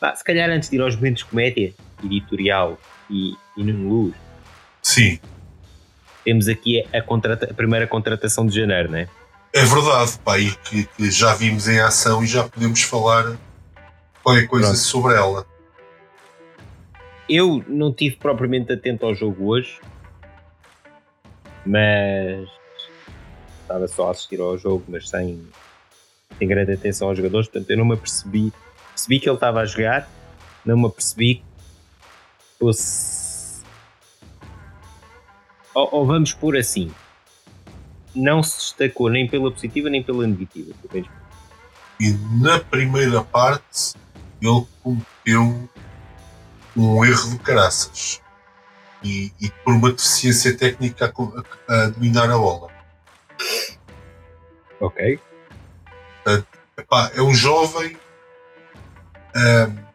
[0.00, 2.78] Ah, se calhar antes de ir aos momentos de comédia, editorial
[3.10, 4.14] e, e no luz,
[4.86, 5.18] Sim.
[6.24, 9.08] Temos aqui a, a primeira contratação de janeiro, não é?
[9.56, 13.38] É verdade, pá, e que, que, já vimos em ação e já podemos falar
[14.22, 14.78] qualquer coisa Pronto.
[14.78, 15.46] sobre ela.
[17.26, 19.80] Eu não tive propriamente atento ao jogo hoje,
[21.64, 22.46] mas
[23.62, 25.42] estava só a assistir ao jogo, mas sem,
[26.38, 28.52] sem grande atenção aos jogadores, portanto eu não me apercebi.
[28.90, 30.06] Percebi que ele estava a jogar,
[30.66, 33.16] não me apercebi que fosse
[35.72, 36.90] ou, ou, vamos por assim,
[38.16, 40.72] não se destacou nem pela positiva nem pela negativa.
[42.00, 43.94] E na primeira parte
[44.40, 45.68] ele cometeu
[46.76, 48.20] um erro de caraças
[49.02, 51.12] e, e por uma deficiência técnica
[51.68, 52.68] a, a, dominar a bola.
[54.80, 55.18] Ok.
[56.76, 57.96] epá, é um jovem.
[59.34, 59.86] Um,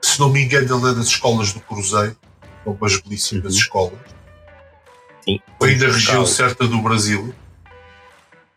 [0.00, 2.16] se não me engano, ele é das escolas do Cruzeiro,
[2.64, 3.58] umas belíssimas uhum.
[3.58, 4.17] escolas.
[5.28, 5.40] Sim.
[5.58, 7.34] Foi da região certa do Brasil.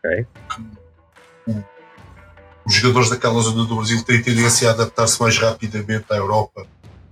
[0.04, 0.26] Ok.
[2.66, 6.66] os jogadores daquela zona do Brasil têm tendência a adaptar-se mais rapidamente à Europa,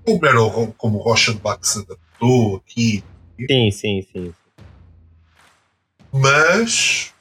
[0.05, 3.03] como era o, como o Rochenbach se adaptou aqui.
[3.49, 4.33] Sim, sim, sim.
[6.11, 7.13] Mas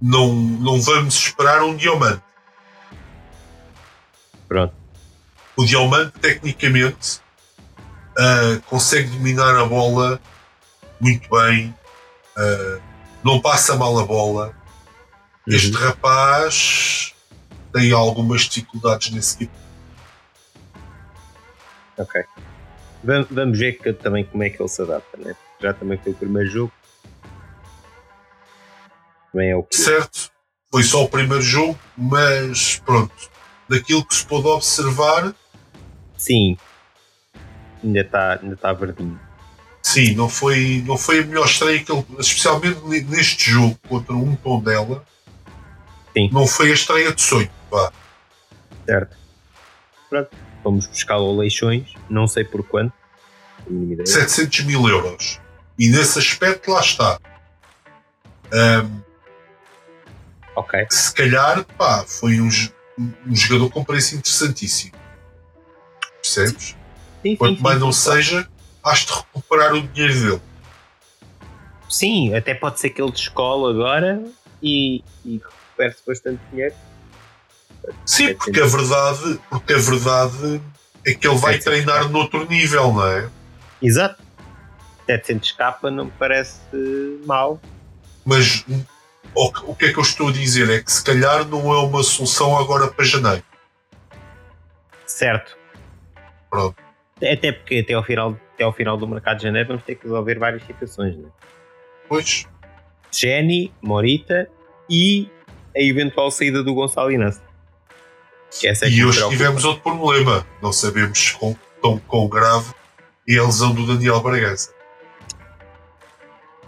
[0.00, 2.22] não, não vamos esperar um diamante.
[4.48, 4.74] Pronto.
[5.56, 7.20] O diamante, tecnicamente,
[8.18, 10.20] uh, consegue dominar a bola
[11.00, 11.74] muito bem,
[12.36, 12.82] uh,
[13.22, 14.54] não passa mal a bola.
[15.46, 15.54] Uhum.
[15.54, 17.14] Este rapaz
[17.72, 19.52] tem algumas dificuldades nesse tipo.
[21.98, 22.24] Ok.
[23.02, 25.36] Vamos ver que, também como é que ele se adapta, né?
[25.60, 26.72] Já também foi o primeiro jogo.
[29.30, 29.76] Também é o que...
[29.76, 30.30] Certo,
[30.70, 33.14] foi só o primeiro jogo, mas pronto,
[33.68, 35.34] daquilo que se pôde observar.
[36.16, 36.56] Sim,
[37.82, 39.20] ainda está ainda tá verdinho.
[39.84, 44.34] Sim, não foi, não foi a melhor estreia que ele, especialmente neste jogo contra um
[44.34, 45.04] tom dela.
[46.16, 46.30] Sim.
[46.32, 47.92] Não foi a estreia de sonho, vá.
[48.86, 49.14] Certo.
[50.08, 50.30] Pronto,
[50.64, 52.94] vamos buscá-lo a Leixões, não sei por quanto.
[54.06, 55.38] 700 mil euros.
[55.78, 57.20] E nesse aspecto lá está.
[58.54, 59.02] Um,
[60.56, 60.86] ok.
[60.88, 62.48] Se calhar, pá, foi um,
[63.26, 64.94] um jogador com preço interessantíssimo.
[66.22, 66.74] Percebes?
[67.22, 68.48] Sim, Quanto sim, mais sim, não seja,
[68.84, 70.42] has de recuperar o dinheiro dele.
[71.88, 74.22] Sim, até pode ser que ele descola agora
[74.62, 76.74] e, e recupere-se bastante dinheiro.
[78.04, 80.60] Sim, porque a verdade, porque a verdade
[81.06, 83.28] é que ele vai treinar noutro nível, não é?
[83.80, 84.22] Exato.
[85.06, 86.58] 700 capa não me parece
[87.26, 87.60] mal.
[88.24, 88.64] Mas
[89.34, 91.78] o, o que é que eu estou a dizer é que se calhar não é
[91.78, 93.44] uma solução agora para janeiro.
[95.06, 95.56] Certo.
[96.48, 96.76] Pronto.
[97.16, 100.04] Até porque até ao final, até ao final do mercado de janeiro vamos ter que
[100.04, 101.32] resolver várias situações, não é?
[102.08, 102.46] Pois.
[103.10, 104.48] Jenny, Morita
[104.88, 105.28] e
[105.76, 107.42] a eventual saída do Gonçalo Inácio.
[108.62, 110.46] É e hoje tivemos outro problema.
[110.62, 112.72] Não sabemos com, tão quão grave
[113.28, 114.72] é a lesão do Daniel Bragança.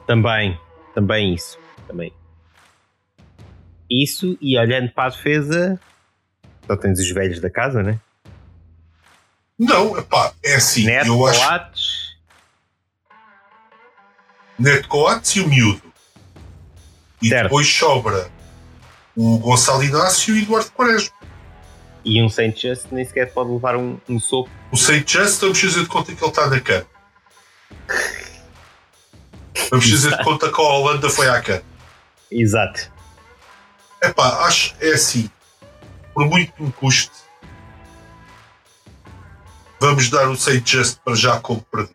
[0.07, 0.59] Também,
[0.95, 1.59] também isso.
[1.87, 2.13] Também.
[3.89, 5.81] Isso, e olhando para a defesa,
[6.67, 8.01] só tens os velhos da casa, né?
[9.59, 10.85] Não, epá, é assim.
[10.85, 11.41] Neto, eu acho...
[11.41, 12.17] Coates.
[14.59, 15.83] Neto Coates e o miúdo.
[17.23, 17.45] E certo.
[17.45, 18.31] depois sobra
[19.17, 21.15] o Gonçalo Inácio e o Eduardo Quaresma.
[22.05, 24.51] E um Saint Just nem sequer pode levar um, um soco.
[24.71, 26.87] O Saint Just, estamos a fazer de conta que ele está na cana.
[29.71, 31.63] Vamos fazer de conta que a Holanda foi à cana.
[32.31, 32.93] Exato.
[34.01, 35.31] É pá, acho é assim.
[36.15, 37.11] Por muito que me custe,
[39.87, 41.95] vamos dar o Saint Just para já como perdido.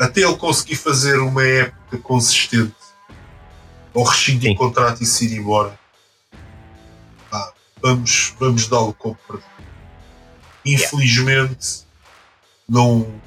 [0.00, 2.76] Até ele conseguir fazer uma época consistente
[3.92, 5.76] ou rescindir o contrato e se ir embora,
[7.32, 9.50] ah, vamos, vamos dá-lo como perdido.
[10.64, 11.88] Infelizmente, yeah.
[12.68, 13.20] não.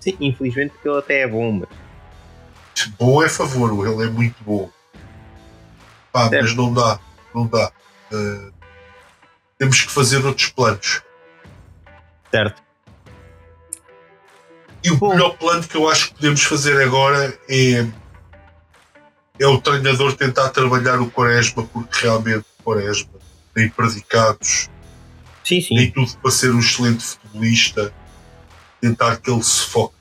[0.00, 1.68] Sim, infelizmente porque ele até é bom, mas.
[2.98, 4.68] Bom é favor, ele é muito bom.
[6.12, 6.98] Pá, mas não dá,
[7.32, 7.70] não dá.
[8.12, 8.52] Uh,
[9.56, 11.05] temos que fazer outros planos.
[12.30, 12.62] Certo.
[14.82, 15.10] E o Bom.
[15.10, 17.86] melhor plano que eu acho que podemos fazer agora é,
[19.38, 23.10] é o treinador tentar trabalhar o Quaresma, porque realmente o Quaresma
[23.52, 24.68] tem predicados,
[25.42, 25.74] sim, sim.
[25.74, 27.92] tem tudo para ser um excelente futebolista,
[28.80, 29.96] tentar que ele se foque.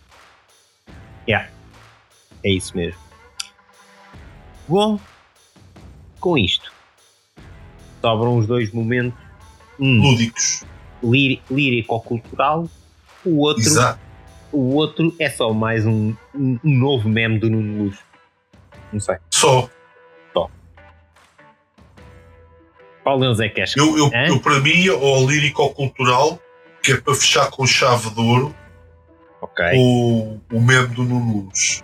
[1.27, 1.49] Yeah.
[2.43, 2.99] É isso mesmo.
[4.67, 4.99] Bom,
[6.19, 6.71] com isto,
[8.01, 9.19] sobram os dois momentos
[9.79, 10.63] um, lúdicos
[11.03, 12.69] lírico-cultural,
[13.25, 13.99] o outro, Exato.
[14.51, 17.97] o outro é só mais um, um, um novo meme do Nuno Luz.
[18.91, 19.17] Não sei.
[19.29, 19.69] Só.
[20.34, 20.49] Só.
[23.03, 23.75] Qual deles é que és?
[23.75, 26.39] Eu, eu, eu, para mim, o lírico-cultural,
[26.81, 28.55] que é para fechar com chave de ouro,
[29.41, 29.77] okay.
[29.77, 31.84] o, o meme do Nuno Luz.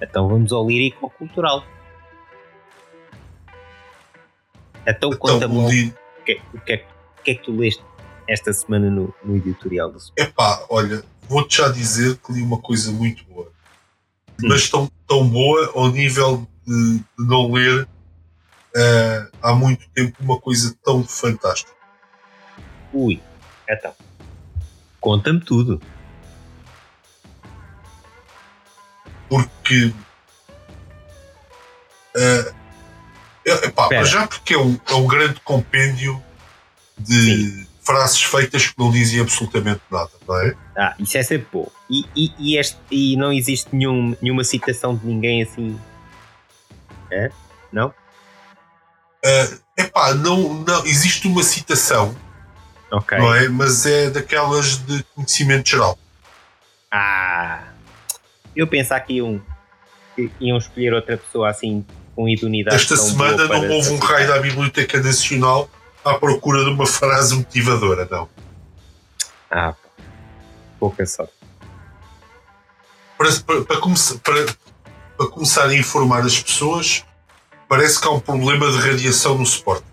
[0.00, 1.64] Então vamos ao lírico-cultural.
[4.86, 6.86] Então, então conta-me o, o, que, o, que é,
[7.20, 7.84] o que é que tu leste
[8.26, 12.58] esta semana no, no editorial do É Epá, olha, vou-te já dizer que li uma
[12.58, 13.52] coisa muito boa.
[14.42, 14.48] Hum.
[14.48, 20.40] Mas tão, tão boa ao nível de, de não ler uh, há muito tempo uma
[20.40, 21.72] coisa tão fantástica.
[22.92, 23.20] Ui,
[23.68, 23.94] então.
[24.98, 25.80] Conta-me tudo.
[29.28, 29.92] Porque.
[32.16, 32.54] Uh,
[33.44, 36.22] epá, já porque é um, é um grande compêndio
[37.00, 37.66] de Sim.
[37.82, 40.54] frases feitas que não dizem absolutamente nada, não é?
[40.76, 41.68] Ah, isso é sempre bom.
[41.88, 45.78] E, e, e, este, e não existe nenhum, nenhuma citação de ninguém assim.
[47.10, 47.30] É?
[47.72, 47.88] Não?
[47.88, 52.14] Uh, epá, não, não, existe uma citação,
[52.90, 53.18] Ok.
[53.18, 53.48] não é?
[53.48, 55.98] Mas é daquelas de conhecimento geral.
[56.90, 57.64] Ah,
[58.54, 59.40] eu pensava que iam,
[60.16, 61.84] que iam escolher outra pessoa assim
[62.14, 62.76] com idoneidade.
[62.76, 65.70] Esta semana não houve um raio da Biblioteca Nacional
[66.04, 68.28] à procura de uma frase motivadora, não.
[69.50, 70.02] Ah, pá.
[70.78, 71.32] pouca sorte.
[73.18, 74.46] Para, para, para começar, para,
[75.16, 77.04] para começar a informar as pessoas,
[77.68, 79.84] parece que há um problema de radiação no suporte.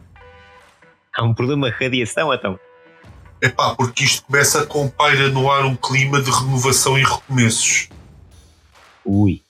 [1.16, 2.60] Há um problema de radiação, então.
[3.42, 7.90] Epá, porque isto começa com paira no ar um clima de renovação e recomeços.
[9.04, 9.44] Ui.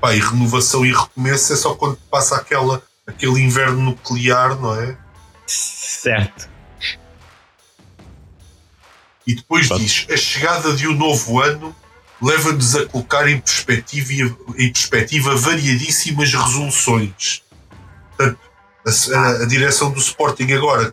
[0.00, 4.96] Pá, e renovação e recomeço é só quando passa aquela, aquele inverno nuclear, não é?
[5.46, 6.48] Certo.
[9.26, 9.82] E depois Pronto.
[9.82, 11.74] diz: a chegada de um novo ano
[12.20, 14.12] leva-nos a colocar em perspectiva,
[14.56, 17.42] em perspectiva variadíssimas resoluções.
[18.16, 18.38] Portanto,
[18.86, 20.92] a, a- a direção do Sporting agora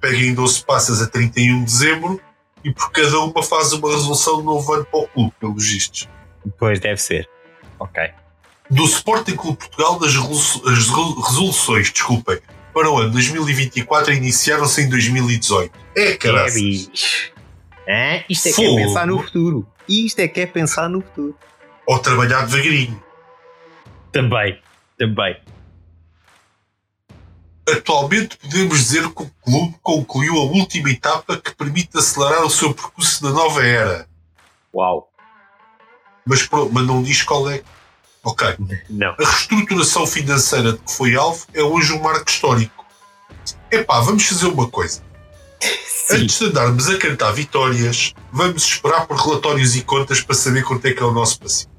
[0.00, 2.18] pega em 12 passas a 31 de dezembro
[2.64, 6.08] e por cada uma faz uma resolução de novo ano para o clube, pelos vistos.
[6.58, 7.28] Pois deve ser.
[7.78, 8.02] Ok.
[8.74, 12.38] Do Sporting Clube Portugal, das resolu- as resolu- resoluções, desculpem,
[12.72, 15.72] para o ano 2024 iniciaram-se em 2018.
[15.96, 16.52] É, É, caralho.
[16.52, 17.32] bicho.
[17.88, 18.24] Hã?
[18.28, 18.76] Isto é que é Fogo.
[18.76, 19.66] pensar no futuro.
[19.88, 21.36] Isto é que é pensar no futuro.
[21.86, 23.00] Ou trabalhar devagarinho.
[24.10, 24.58] Também.
[24.98, 25.36] Também.
[27.68, 32.74] Atualmente podemos dizer que o clube concluiu a última etapa que permite acelerar o seu
[32.74, 34.06] percurso na nova era.
[34.74, 35.08] Uau.
[36.26, 37.62] Mas, mas não diz qual é.
[38.24, 38.56] Ok.
[38.88, 39.10] Não.
[39.10, 42.84] A reestruturação financeira de que foi alvo é hoje um marco histórico.
[43.70, 45.02] Epá, vamos fazer uma coisa.
[45.60, 46.16] Sim.
[46.16, 50.86] Antes de andarmos a cantar vitórias, vamos esperar por relatórios e contas para saber quanto
[50.86, 51.70] é que é o nosso passivo.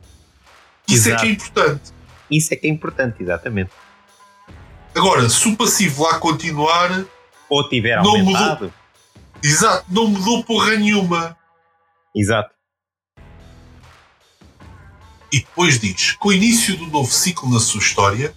[0.88, 1.22] Isso é Exato.
[1.24, 1.82] que é importante.
[2.32, 3.72] Isso é que é importante, exatamente.
[4.96, 7.06] Agora, se o passivo lá continuar,
[7.50, 8.74] Ou tiver Não aumentado.
[9.44, 11.38] exato, não mudou porra nenhuma.
[12.16, 12.55] Exato.
[15.36, 18.34] E depois diz: com o início do novo ciclo na sua história,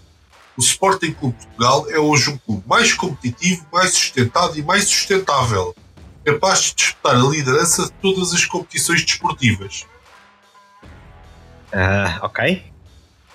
[0.57, 5.77] o Sporting Clube Portugal é hoje um clube mais competitivo, mais sustentado e mais sustentável,
[6.25, 9.87] capaz de disputar a liderança de todas as competições desportivas.
[11.73, 12.65] Ah, ok.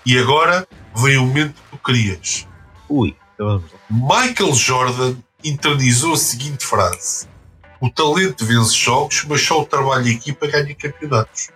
[0.06, 2.46] E agora vem o momento que tu querias.
[2.90, 3.16] Ui.
[3.38, 3.80] Vamos lá.
[3.90, 7.30] Michael Jordan internizou a seguinte frase:
[7.80, 11.48] O talento vence jogos, mas só o trabalho em equipa ganha campeonatos.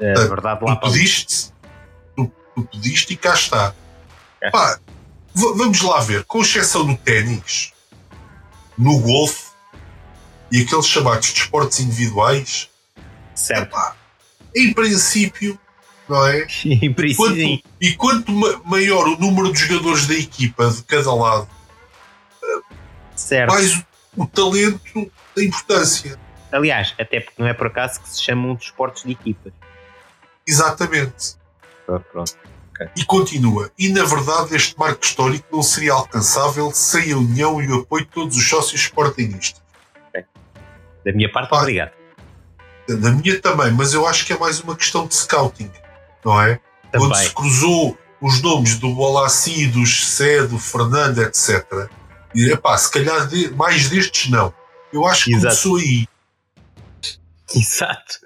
[0.00, 1.52] É Ah, verdade lá tu pediste,
[2.16, 3.74] tu, tu pediste e cá está.
[4.42, 4.50] É.
[4.50, 4.78] Pá,
[5.34, 7.72] vamos lá ver, com exceção do ténis,
[8.76, 9.44] no golfe
[10.50, 12.68] e aqueles chamados desportos individuais,
[13.34, 13.62] Certo.
[13.62, 13.96] epá,
[14.54, 15.58] em princípio,
[16.08, 16.46] não é?
[16.64, 21.12] Em princípio, Quanto- e quanto ma- maior o número de jogadores da equipa de cada
[21.14, 21.48] lado,
[23.16, 23.50] certo.
[23.52, 23.84] mais o,
[24.22, 26.18] o talento da importância.
[26.52, 29.52] Aliás, até porque não é por acaso que se chamam de esportes de equipas.
[30.46, 31.36] Exatamente.
[31.86, 32.34] Pronto, pronto.
[32.96, 33.70] E continua.
[33.78, 38.04] E na verdade, este marco histórico não seria alcançável sem a união e o apoio
[38.04, 39.62] de todos os sócios sportingistas.
[41.04, 41.58] Da minha parte, Pá.
[41.60, 41.92] obrigado.
[42.88, 45.70] Da minha também, mas eu acho que é mais uma questão de scouting,
[46.24, 46.58] não é?
[46.90, 47.28] Quando Também.
[47.28, 51.64] se cruzou os nomes do Bolassi, do Chessé, do Fernando, etc.
[52.34, 54.52] E epá, se calhar de- mais destes não.
[54.92, 55.46] Eu acho que Exato.
[55.62, 56.08] começou aí.
[57.54, 58.20] Exato.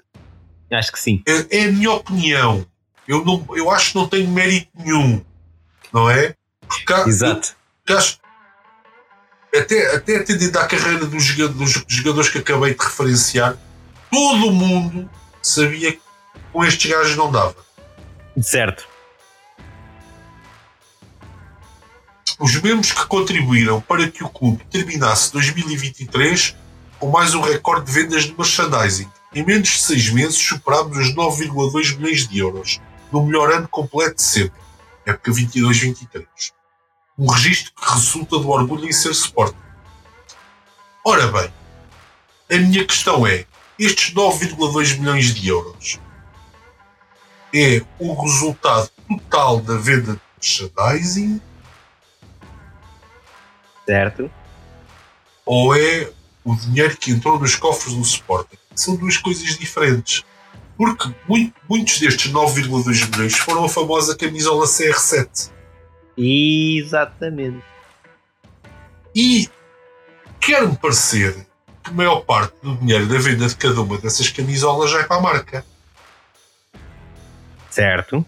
[0.71, 1.23] Acho que sim.
[1.27, 2.65] É, é a minha opinião.
[3.07, 5.23] Eu, não, eu acho que não tenho mérito nenhum,
[5.91, 6.35] não é?
[6.67, 7.55] Porque há- Exato.
[7.87, 8.19] eu acho-
[9.55, 13.57] até, até atendendo à carreira dos joga- dos jogadores que acabei de referenciar,
[14.11, 15.09] todo mundo
[15.41, 16.01] sabia que
[16.53, 17.55] com estes gajos não dava.
[18.39, 18.87] Certo.
[22.39, 26.55] Os membros que contribuíram para que o clube terminasse 2023
[26.99, 29.09] com mais um recorde de vendas de merchandising.
[29.33, 34.15] Em menos de seis meses superámos os 9,2 milhões de euros, no melhor ano completo
[34.15, 34.59] de sempre,
[35.05, 36.25] época 22-23.
[37.17, 39.57] Um registro que resulta do orgulho em ser Sporting.
[41.05, 41.53] Ora bem,
[42.51, 43.45] a minha questão é:
[43.77, 45.99] estes 9,2 milhões de euros
[47.53, 51.41] é o resultado total da venda de merchandising
[53.85, 54.31] Certo.
[55.45, 56.11] ou é
[56.43, 58.58] o dinheiro que entrou nos cofres do Sporting?
[58.79, 60.23] São duas coisas diferentes.
[60.77, 65.51] Porque muito- muitos destes 9,2 milhões foram a famosa camisola CR7.
[66.17, 67.63] Exatamente.
[69.15, 69.49] E
[70.39, 71.45] quer-me parecer
[71.83, 75.03] que a maior parte do dinheiro da venda de cada uma dessas camisolas já é
[75.03, 75.65] para a marca.
[77.69, 78.25] Certo.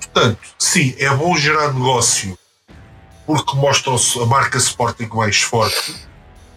[0.00, 2.38] Portanto, sim, é bom gerar negócio
[3.26, 5.94] porque mostra a marca Sporting mais forte.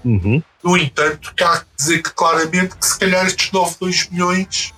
[0.04, 0.42] Uhum.
[0.64, 4.74] No entanto, cá dizer que claramente que se calhar estes 9, 2 milhões.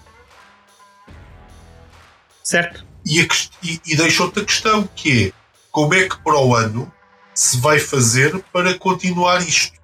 [2.43, 2.85] Certo.
[3.05, 3.27] E, a,
[3.63, 5.33] e, e deixa outra questão que é
[5.71, 6.91] como é que para o ano
[7.33, 9.79] se vai fazer para continuar isto?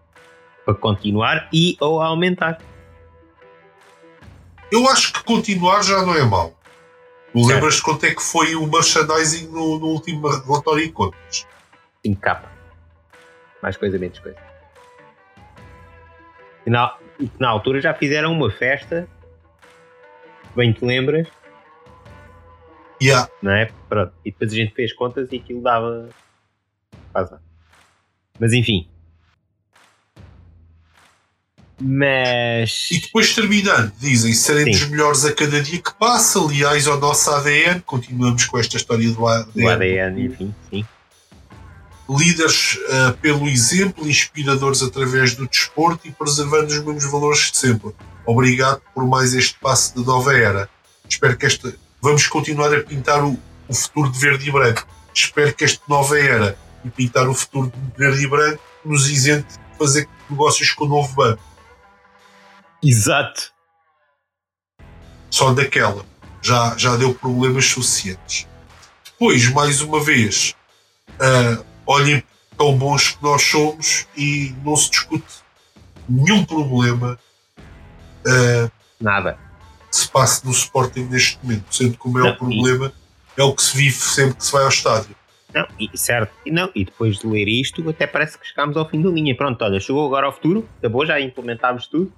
[0.65, 2.59] Para continuar e ou aumentar.
[4.71, 6.57] Eu acho que continuar já não é mau.
[7.33, 11.45] Lembras-te quanto é que foi o merchandising no, no último relatório de contas?
[12.05, 12.41] 5K.
[13.61, 14.46] Mais coisa, menos coisa.
[16.67, 16.97] E na,
[17.39, 19.07] na altura já fizeram uma festa.
[20.53, 21.25] Bem te lembras?
[23.01, 23.29] Yeah.
[23.41, 23.71] Não é?
[23.87, 24.11] Pronto.
[24.25, 26.09] E depois a gente fez contas e aquilo dava.
[27.13, 27.43] Quase nada.
[28.37, 28.85] Mas enfim.
[31.79, 32.89] Mas.
[32.91, 37.29] E depois terminando, dizem seremos os melhores a cada dia que passa, aliás ao nosso
[37.31, 39.51] ADN, continuamos com esta história do ADN.
[39.53, 40.85] Do ADN, enfim, sim.
[42.09, 47.93] Líderes uh, pelo exemplo, inspiradores através do desporto e preservando os mesmos valores de sempre.
[48.25, 50.69] Obrigado por mais este passo de nova era.
[51.07, 51.73] Espero que esta.
[52.01, 53.37] Vamos continuar a pintar o,
[53.67, 54.87] o futuro de verde e branco.
[55.13, 59.47] Espero que esta nova era e pintar o futuro de verde e branco nos isente
[59.57, 61.43] de fazer negócios com o novo banco.
[62.83, 63.51] Exato.
[65.29, 66.05] Só daquela.
[66.41, 68.47] Já, já deu problemas suficientes.
[69.05, 70.55] Depois, mais uma vez,
[71.13, 72.21] uh, olhem
[72.57, 75.47] tão bons que nós somos e não se discute
[76.07, 77.17] nenhum problema.
[78.25, 79.37] Uh, Nada.
[79.89, 82.93] Se passa no Sporting neste momento, sendo que o maior não, problema
[83.37, 83.41] e...
[83.41, 85.15] é o que se vive sempre que se vai ao estádio.
[85.53, 88.87] Não, e, certo, e, não, e depois de ler isto, até parece que chegámos ao
[88.87, 89.35] fim da linha.
[89.35, 92.11] Pronto, olha, chegou agora ao futuro, acabou, já implementámos tudo.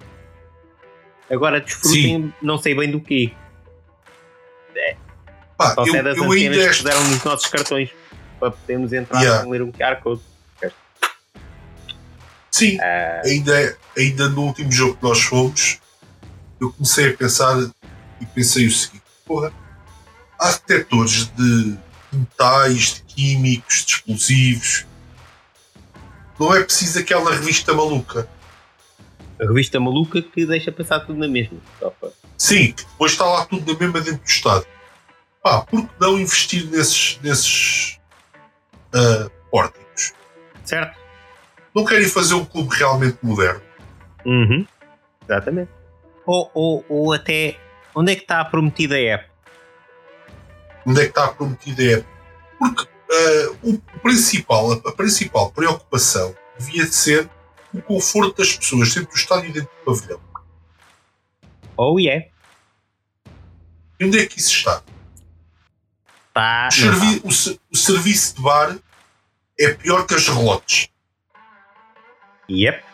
[1.30, 2.32] Agora desfrutem, Sim.
[2.42, 3.32] não sei bem do quê.
[4.74, 4.96] É.
[5.56, 7.90] Pá, Só eu, é das eu antenas que puseram nos nossos cartões
[8.40, 9.46] para podermos entrar yeah.
[9.46, 10.22] e ler um QR Code.
[12.50, 13.26] Sim, uh...
[13.26, 15.78] ainda, ainda no último jogo que nós fomos,
[16.60, 17.56] eu comecei a pensar
[18.20, 19.52] e pensei o seguinte: porra,
[20.38, 21.78] há detectores de
[22.12, 24.86] metais, de químicos, de explosivos.
[26.38, 28.28] Não é preciso aquela revista maluca
[29.40, 31.58] a revista maluca que deixa passar tudo na mesma.
[32.36, 34.66] Sim, depois está lá tudo na mesma dentro do Estado.
[35.42, 37.98] Pá, por que não investir nesses, nesses
[38.94, 40.12] uh, pórticos?
[40.64, 40.98] Certo.
[41.74, 43.62] Não querem fazer um clube realmente moderno?
[44.24, 44.66] Uhum.
[45.24, 45.70] Exatamente.
[46.26, 47.58] Ou, ou, ou até
[47.94, 49.30] onde é que está a prometida a app?
[50.86, 52.06] Onde é que está a prometida a app?
[52.58, 57.28] Porque uh, o principal, a principal preocupação devia ser
[57.72, 60.20] o conforto das pessoas dentro do estádio e dentro do pavilhão.
[61.76, 62.26] Oh yeah.
[63.98, 64.82] E onde é que isso está?
[66.36, 67.28] O, servi o,
[67.72, 68.76] o, serviço de bar
[69.58, 70.88] é pior que as relotes.
[72.48, 72.84] Yep.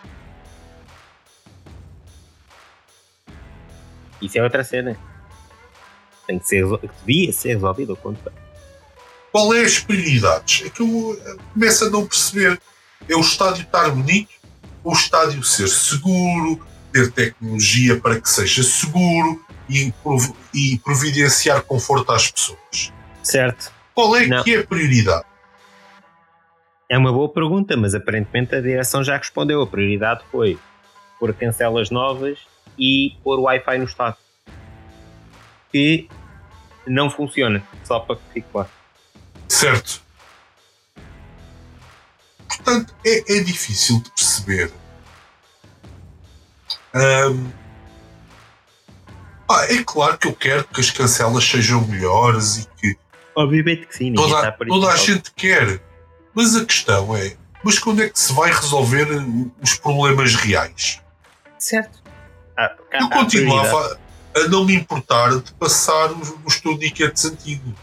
[4.23, 4.99] Isso é outra cena.
[6.27, 6.65] Tem que ser,
[7.05, 8.33] devia ser resolvido o quanto
[9.31, 10.67] Qual é as prioridades?
[10.67, 12.61] É que eu eh, começo a não perceber.
[13.09, 14.37] É o estádio estar bonito
[14.87, 19.45] o estádio ser seguro, ter tecnologia para que seja seguro
[20.55, 22.93] e providenciar conforto às pessoas.
[23.27, 23.73] Certo.
[23.93, 24.45] Qual é Não.
[24.45, 25.25] que é a prioridade?
[26.89, 29.61] É uma boa pergunta, mas aparentemente a direção já respondeu.
[29.61, 30.57] A prioridade foi
[31.19, 32.39] pôr cancelas novas
[32.79, 34.17] e pôr Wi-Fi no estado.
[35.73, 36.09] Que
[36.87, 38.69] não funciona, só para que fique claro.
[39.49, 40.01] Certo.
[42.47, 44.73] Portanto, é, é difícil de perceber.
[46.95, 47.51] Um,
[49.51, 53.06] ah, é claro que eu quero que as cancelas sejam melhores e que.
[53.37, 55.81] Obviamente que sim, toda, toda a gente quer.
[56.35, 59.07] Mas a questão é: mas quando é que se vai resolver
[59.63, 61.01] os problemas reais?
[61.59, 62.03] Certo.
[62.57, 63.99] Ah, eu continuava
[64.35, 67.75] a, a não me importar de passar os, os tourniquetes antigos.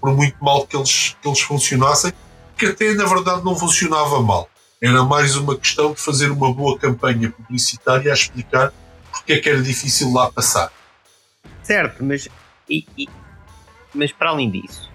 [0.00, 2.12] Por muito mal que eles, que eles funcionassem,
[2.58, 4.48] que até na verdade não funcionava mal.
[4.80, 8.72] Era mais uma questão de fazer uma boa campanha publicitária a explicar
[9.12, 10.72] porque é que era difícil lá passar.
[11.62, 12.28] Certo, mas,
[12.68, 13.08] e, e,
[13.94, 14.90] mas para além disso,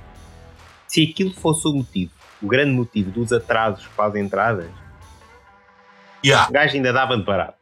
[0.88, 4.70] se aquilo fosse o motivo, o grande motivo dos atrasos para as entradas,
[6.26, 6.50] yeah.
[6.50, 7.56] o gajo ainda dava de parar.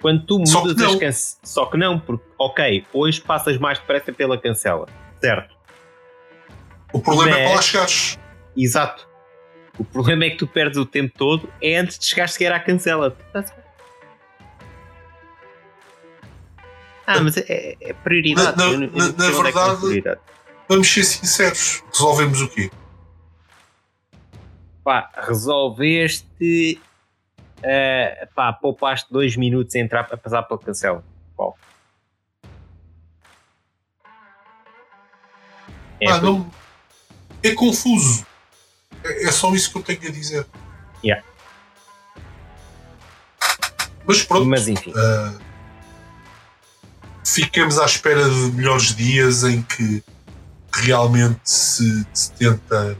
[0.00, 1.40] Quando tu mudas as cancelas.
[1.42, 4.86] Só que não, porque, ok, hoje passas mais depressa pela cancela,
[5.20, 5.54] certo?
[6.92, 7.40] O problema Mas...
[7.40, 8.18] é para lá chegares.
[8.56, 9.08] Exato.
[9.78, 12.60] O problema é que tu perdes o tempo todo é antes de chegar sequer à
[12.60, 13.16] cancela.
[17.12, 18.56] Ah, mas é, é prioridade.
[18.56, 20.20] Na, na, na, na verdade, prioridade.
[20.68, 22.70] vamos ser sinceros, resolvemos o quê?
[24.84, 26.80] Pá, resolveste.
[27.58, 31.04] Uh, pá, poupaste dois minutos a entrar a passar pelo cancelo.
[31.34, 31.58] Qual?
[36.00, 36.48] É, ah, não,
[37.42, 38.24] é confuso.
[39.02, 40.46] É, é, só isso que eu tenho a dizer.
[41.04, 41.26] Yeah.
[44.06, 44.46] Mas pronto.
[44.46, 44.90] Mas enfim.
[44.90, 45.49] Uh,
[47.34, 50.02] fiquemos à espera de melhores dias em que
[50.72, 52.96] realmente se, se tenta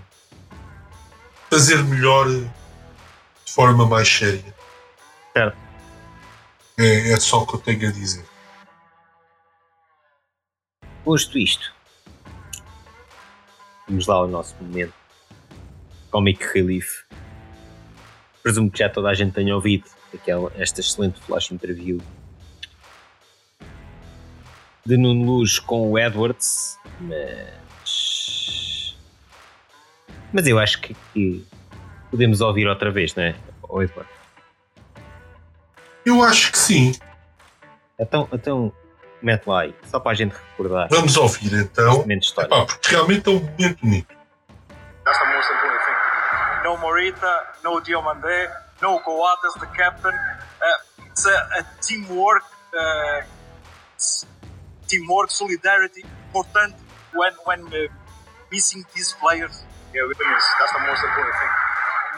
[1.50, 4.54] fazer melhor de forma mais séria.
[5.32, 5.56] Certo.
[6.78, 8.24] É, é só o que eu tenho a dizer.
[11.04, 11.74] Posto isto,
[13.88, 14.92] vamos lá ao nosso momento
[16.10, 17.04] Comic Relief.
[18.42, 22.00] Presumo que já toda a gente tenha ouvido aquela, esta excelente flash interview
[24.84, 28.96] de Nuno Luz com o Edwards, mas.
[30.32, 31.46] Mas eu acho que, que
[32.10, 33.34] podemos ouvir outra vez, não é?
[33.62, 34.08] O Edward.
[36.04, 36.92] Eu acho que sim.
[37.98, 38.72] Então, então
[39.22, 40.88] mete lá aí, só para a gente recordar.
[40.90, 42.04] Vamos ouvir então.
[42.08, 44.14] Epá, porque realmente é um momento bonito.
[45.04, 46.64] That's the most important thing.
[46.64, 48.50] No Morita, no Diomandé,
[48.80, 50.14] no Coates, the captain.
[50.14, 52.44] Uh, it's a, a teamwork.
[52.72, 53.22] Uh,
[54.90, 56.74] teamwork, solidarity, important
[57.14, 57.88] when when uh,
[58.50, 59.64] missing these players.
[59.94, 61.52] Yeah, that's the most important thing.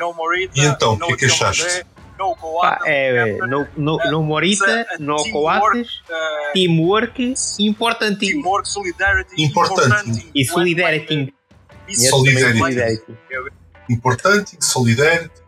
[0.01, 1.87] No Morita, e então, no que, que achaste?
[2.19, 8.27] No Coates, é, no, no, no Morita, no Coates, uh, teamwork, importante.
[8.27, 10.31] Teamwork, solidarity, importante.
[10.35, 11.35] E solidarity.
[11.89, 12.59] Solidarity.
[12.59, 13.17] solidarity.
[13.89, 15.43] Importante, solidarity.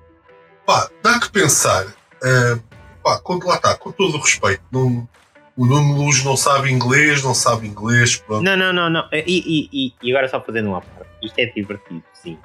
[0.66, 1.86] Pá, dá que pensar.
[1.86, 2.60] Uh,
[3.02, 5.08] pá, lá está, com todo o respeito, não,
[5.56, 8.16] o Nuno Luz não sabe inglês, não sabe inglês.
[8.16, 8.42] Pronto.
[8.42, 9.08] Não, não, não, não.
[9.12, 11.10] E, e, e agora só fazendo uma parte.
[11.22, 12.38] Isto é divertido, sim.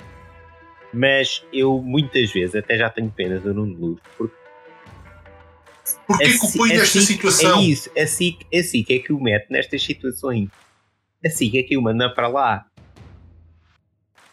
[0.94, 4.40] Mas eu muitas vezes até já tenho pena do Nuno Luz porque.
[6.06, 7.60] Porquê que o põe nesta situação?
[7.60, 10.50] É isso, assim, assim que é que o mete nestas situações.
[11.26, 12.66] Assim que é que o manda para lá.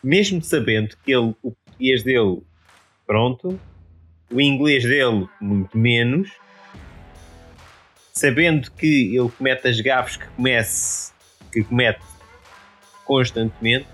[0.04, 2.42] Mesmo sabendo que ele, o português dele,
[3.06, 3.58] pronto,
[4.30, 6.30] o inglês dele, muito menos,
[8.16, 11.12] sabendo que ele comete as gafes que comece,
[11.52, 12.00] que comete
[13.04, 13.86] constantemente,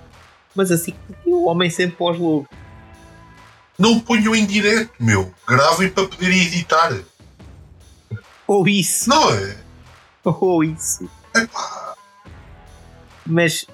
[0.55, 0.95] mas assim
[1.27, 2.49] o homem sempre pós logo.
[3.77, 5.35] Não ponham em direto, meu.
[5.47, 7.03] Gravem para poderem editar.
[8.47, 9.11] Ou isso.
[9.11, 9.57] Não é?
[10.25, 11.11] Ou isso.
[11.35, 11.97] Epá.
[13.27, 13.67] Mas,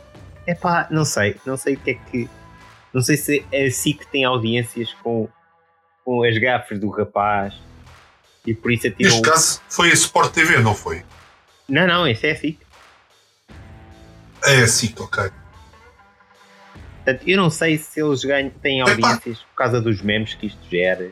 [0.47, 1.37] é pá, não sei.
[1.45, 2.31] Não sei o que é que.
[2.95, 5.29] Não sei se é assim que tem audiências com,
[6.05, 7.68] com as gafes do rapaz
[8.49, 8.93] e por isso.
[8.99, 11.05] Neste caso foi a Sport TV, não foi?
[11.69, 12.59] Não, não, esse é a SIC.
[14.45, 15.31] É a SIC, ok.
[17.05, 20.61] Portanto, eu não sei se eles ganham, têm audiências por causa dos memes que isto
[20.71, 21.11] gera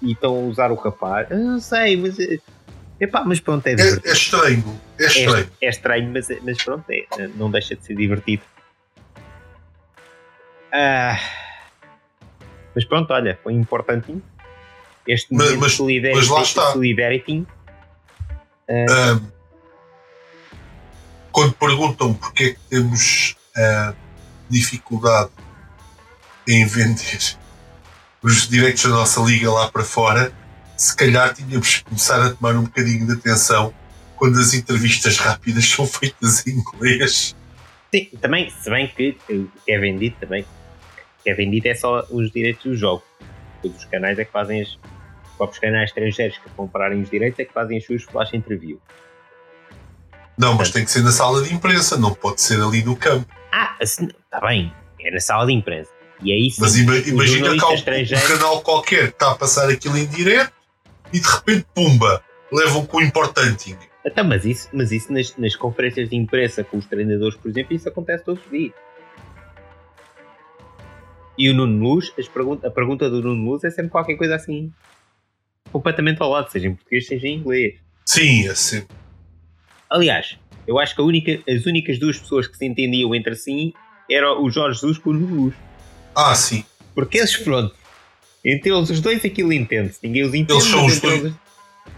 [0.00, 1.28] e estão a usar o rapaz.
[1.30, 2.18] Eu não sei, mas.
[2.20, 2.38] Eh,
[3.00, 4.80] epá, mas pronto, é, é, é estranho.
[4.98, 5.50] É estranho.
[5.60, 8.42] É, é estranho, mas, mas pronto, é, não deixa de ser divertido.
[10.72, 11.18] Ah,
[12.74, 14.12] mas pronto, olha, foi importante
[15.12, 16.72] este mas, mas, solidarity, mas lá está.
[16.72, 17.46] solidarity
[18.68, 19.22] uh,
[21.32, 23.94] quando perguntam porque é que temos uh,
[24.48, 25.30] dificuldade
[26.48, 27.36] em vender
[28.22, 30.32] os direitos da nossa liga lá para fora,
[30.76, 33.72] se calhar tínhamos que começar a tomar um bocadinho de atenção
[34.16, 37.34] quando as entrevistas rápidas são feitas em inglês.
[37.92, 41.74] Sim, também, se bem que o que é vendido também, o que é vendido é
[41.74, 43.02] só os direitos do jogo.
[43.62, 44.78] Todos os canais é que fazem as,
[45.40, 48.78] próprios canais estrangeiros que comprarem os direitos é que fazem as suas flash interview.
[50.36, 53.26] Não, mas tem que ser na sala de imprensa, não pode ser ali no campo.
[53.50, 55.90] Ah, assim, está bem, é na sala de imprensa.
[56.22, 60.52] E aí sim, mas imagina que um canal qualquer está a passar aquilo em direto
[61.10, 62.22] e de repente, pumba,
[62.52, 63.76] levam com o importante.
[64.04, 67.74] Então, mas isso, mas isso nas, nas conferências de imprensa com os treinadores, por exemplo,
[67.74, 68.74] isso acontece todos os dias.
[71.38, 72.12] E o Nuno Luz,
[72.62, 74.70] a pergunta do Nuno Luz é sempre qualquer coisa assim
[75.72, 77.74] completamente ao lado, seja em português, seja em inglês.
[78.04, 78.84] Sim, assim.
[79.88, 83.74] Aliás, eu acho que única, as únicas duas pessoas que se entendiam entre si
[84.10, 85.54] eram o Jorge Jesus com o Luz.
[86.14, 86.64] Ah, sim.
[86.94, 87.74] Porque eles, pronto,
[88.44, 89.98] entre eles os dois aquilo entende-se.
[90.02, 90.52] Ninguém os entende.
[90.52, 91.24] Eles são os dois.
[91.24, 91.34] Eles...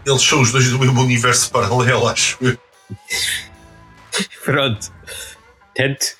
[0.06, 2.58] eles são os dois do mesmo universo paralelo, acho eu.
[4.44, 4.92] pronto.
[5.74, 6.16] Tanto.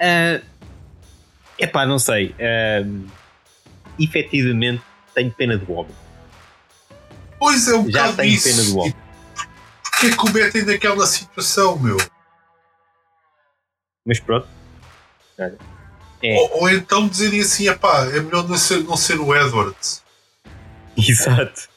[0.00, 0.44] Uh,
[1.58, 2.34] epá, não sei.
[2.38, 3.06] Uh,
[3.98, 4.82] efetivamente,
[5.14, 6.03] tenho pena do homem.
[7.38, 8.48] Pois é, um Já bocado isso.
[8.48, 8.94] pena do homem.
[9.82, 11.96] Porquê que o metem naquela situação, meu?
[14.04, 14.46] Mas pronto.
[15.38, 16.34] É.
[16.36, 20.02] Ou, ou, então dizerem assim: pá, é melhor não ser, não ser o Edwards.
[20.96, 21.68] Exato.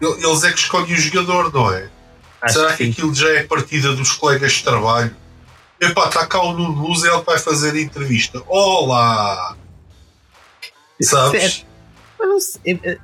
[0.00, 1.88] Eles é que escolhem o jogador, não é?
[2.40, 5.16] Acho Será que, que aquilo já é partida dos colegas de trabalho?
[5.80, 8.42] Epá, está cá o Nuno Luz e ele vai fazer a entrevista.
[8.46, 9.56] Olá!
[11.00, 11.64] Sabes?
[12.64, 12.98] É, é,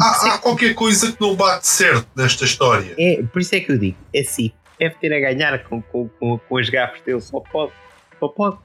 [0.00, 2.94] há, há qualquer coisa que não bate certo nesta história.
[2.98, 6.08] É, por isso é que eu digo, é assim, deve ter a ganhar com, com,
[6.08, 7.72] com, com as gafas dele, só pode.
[8.18, 8.58] Só pode.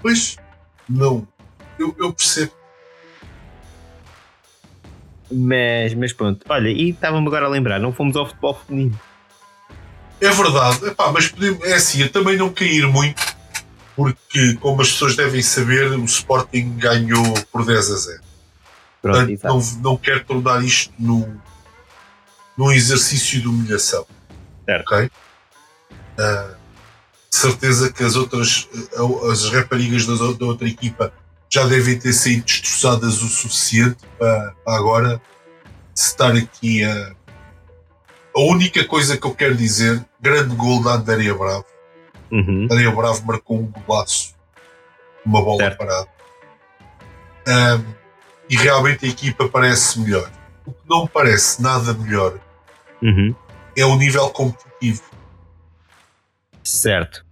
[0.00, 0.36] Pois,
[0.88, 1.26] não.
[1.78, 2.52] Eu, eu percebo.
[5.32, 8.98] Mas, mas pronto, olha, e estava-me agora a lembrar, não fomos ao futebol feminino.
[10.20, 13.22] É verdade, Epá, mas podemos, é assim, eu também não cair muito,
[13.94, 18.29] porque, como as pessoas devem saber, o Sporting ganhou por 10 a 0.
[19.02, 21.36] Pronto, Portanto, não, não quero tornar isto num,
[22.56, 24.06] num exercício de humilhação.
[24.64, 24.94] Certo.
[24.94, 25.10] Ok?
[26.18, 26.56] Uh,
[27.30, 28.68] certeza que as outras,
[29.30, 31.12] as raparigas da, da outra equipa
[31.48, 35.22] já devem ter sido destroçadas o suficiente para, para agora
[35.94, 37.18] estar aqui a.
[38.32, 41.64] A única coisa que eu quero dizer, grande gol da Andréia Bravo.
[42.30, 42.68] Uhum.
[42.70, 44.36] Andréia Bravo marcou um golaço,
[45.26, 45.78] uma bola certo.
[45.78, 46.08] parada.
[47.48, 47.99] Um,
[48.50, 50.30] e realmente a equipa parece melhor.
[50.66, 52.40] O que não parece nada melhor
[53.00, 53.34] uhum.
[53.76, 55.04] é o nível competitivo.
[56.64, 57.24] Certo.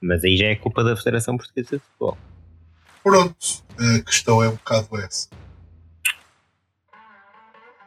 [0.00, 2.18] Mas aí já é culpa da Federação Portuguesa de Futebol.
[3.02, 5.28] Pronto, a questão é um bocado essa.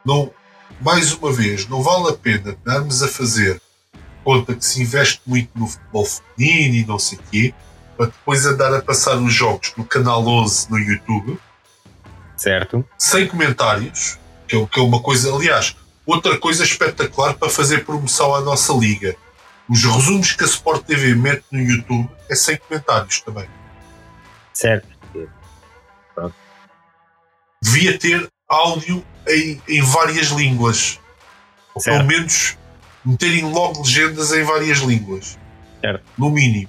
[0.04, 0.32] Não,
[0.80, 3.60] mais uma vez, não vale a pena darmos a fazer
[4.24, 7.54] conta que se investe muito no futebol feminino e não sei o quê,
[7.96, 11.38] para depois andar a passar os jogos no canal 11 no YouTube.
[12.36, 12.84] Certo.
[12.98, 14.18] Sem comentários,
[14.48, 18.72] que é, que é uma coisa, aliás, outra coisa espetacular para fazer promoção à nossa
[18.72, 19.16] liga
[19.68, 23.48] os resumos que a Sport TV mete no YouTube é sem comentários também.
[24.52, 24.88] Certo.
[26.14, 26.34] Pronto.
[27.62, 31.00] Devia ter áudio em, em várias línguas.
[31.74, 32.58] Ou pelo menos
[33.04, 35.38] meterem logo legendas em várias línguas.
[35.80, 36.04] Certo.
[36.18, 36.68] No mínimo.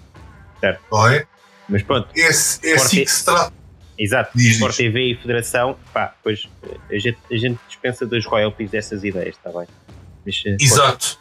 [0.63, 0.81] Certo.
[0.89, 1.27] Não é?
[1.67, 2.07] Mas pronto.
[2.15, 3.53] É, é assim que se trata.
[3.99, 4.31] Exato.
[4.33, 4.77] Diz, Sport diz.
[4.77, 6.47] TV e Federação, pá, pois
[6.89, 9.67] a gente, a gente dispensa dos royalties dessas ideias, está bem?
[10.25, 11.19] Mas, eh, Exato.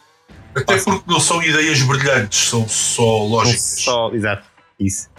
[0.55, 3.81] Até porque não são ideias brilhantes, são só lógicas.
[3.81, 4.47] Só, exato,
[4.79, 5.09] isso.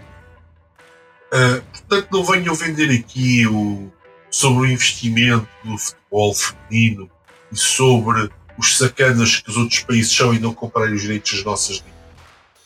[1.32, 3.92] Uh, portanto, não venham vender aqui o,
[4.30, 7.10] sobre o investimento no futebol feminino
[7.52, 11.44] e sobre os sacanas que os outros países são e não comprarem os direitos das
[11.44, 11.93] nossas ligas.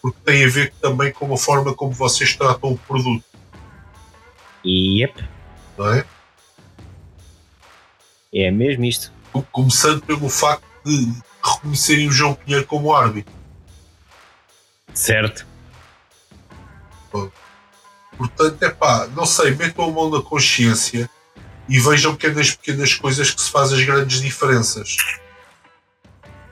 [0.00, 3.24] Porque tem a ver também com a forma como vocês tratam o produto.
[4.64, 5.28] Yep.
[5.76, 6.04] Não é?
[8.34, 9.12] É mesmo isto.
[9.52, 13.32] Começando pelo facto de reconhecerem o João Pinheiro como árbitro.
[14.92, 15.46] Certo.
[18.16, 21.08] Portanto, é pá, não sei, metam a mão na consciência
[21.68, 24.96] e vejam que é nas pequenas coisas que se fazem as grandes diferenças.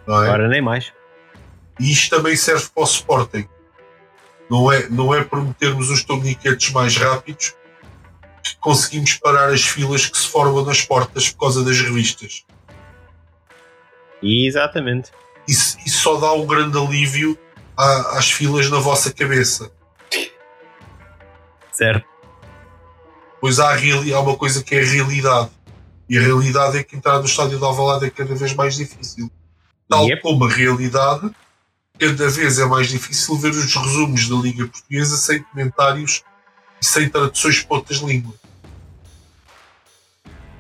[0.07, 0.29] Não é?
[0.29, 0.93] Agora nem mais.
[1.79, 3.49] E isto também serve para o Sporting.
[4.49, 7.55] Não é, não é prometermos os torniquetes mais rápidos
[8.43, 12.45] que conseguimos parar as filas que se formam nas portas por causa das revistas.
[14.23, 15.11] Exatamente.
[15.49, 17.37] Isso, isso só dá um grande alívio
[17.77, 19.71] à, às filas na vossa cabeça.
[21.73, 22.07] Certo.
[23.41, 25.51] Pois há, há uma coisa que é a realidade.
[26.09, 29.31] E a realidade é que entrar no estádio de Alvalade é cada vez mais difícil.
[29.89, 30.23] Tal yep.
[30.23, 31.31] como a realidade,
[31.99, 36.23] cada vez é mais difícil ver os resumos da Liga Portuguesa sem comentários
[36.81, 38.37] e sem traduções para outras línguas.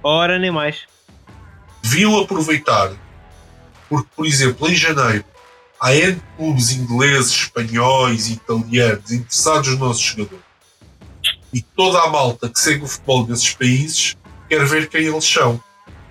[0.02, 0.86] Ora, nem mais.
[1.82, 2.92] Deviam aproveitar
[3.88, 5.24] porque, por exemplo, em janeiro,
[5.80, 10.44] há N clubes ingleses, espanhóis e italianos interessados nos nossos jogadores.
[11.52, 14.16] E toda a malta que segue o futebol desses países
[14.48, 15.62] quer ver quem eles são.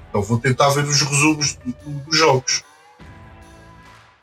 [0.10, 2.64] Então vou tentar ver os resumos dos jogos.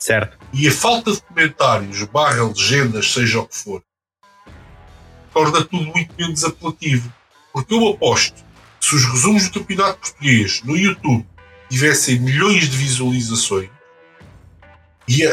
[0.03, 0.37] Certo.
[0.51, 3.81] E a falta de comentários, barra legendas, seja o que for,
[5.33, 7.09] torna tudo muito menos apelativo.
[7.53, 8.43] Porque eu aposto
[8.81, 11.25] que se os resumos do campeonato português no YouTube
[11.69, 13.69] tivessem milhões de visualizações
[15.07, 15.23] e,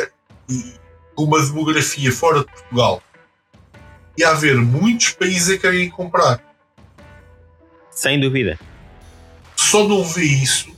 [0.48, 0.74] e
[1.16, 3.02] com uma demografia fora de Portugal,
[4.16, 6.44] ia haver muitos países a querem comprar.
[7.90, 8.56] Sem dúvida.
[9.56, 10.70] Só não vê isso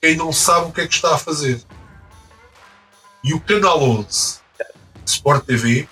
[0.00, 1.60] quem não sabe o que é que está a fazer.
[3.24, 4.40] E o canal 11,
[5.06, 5.88] Sport TV,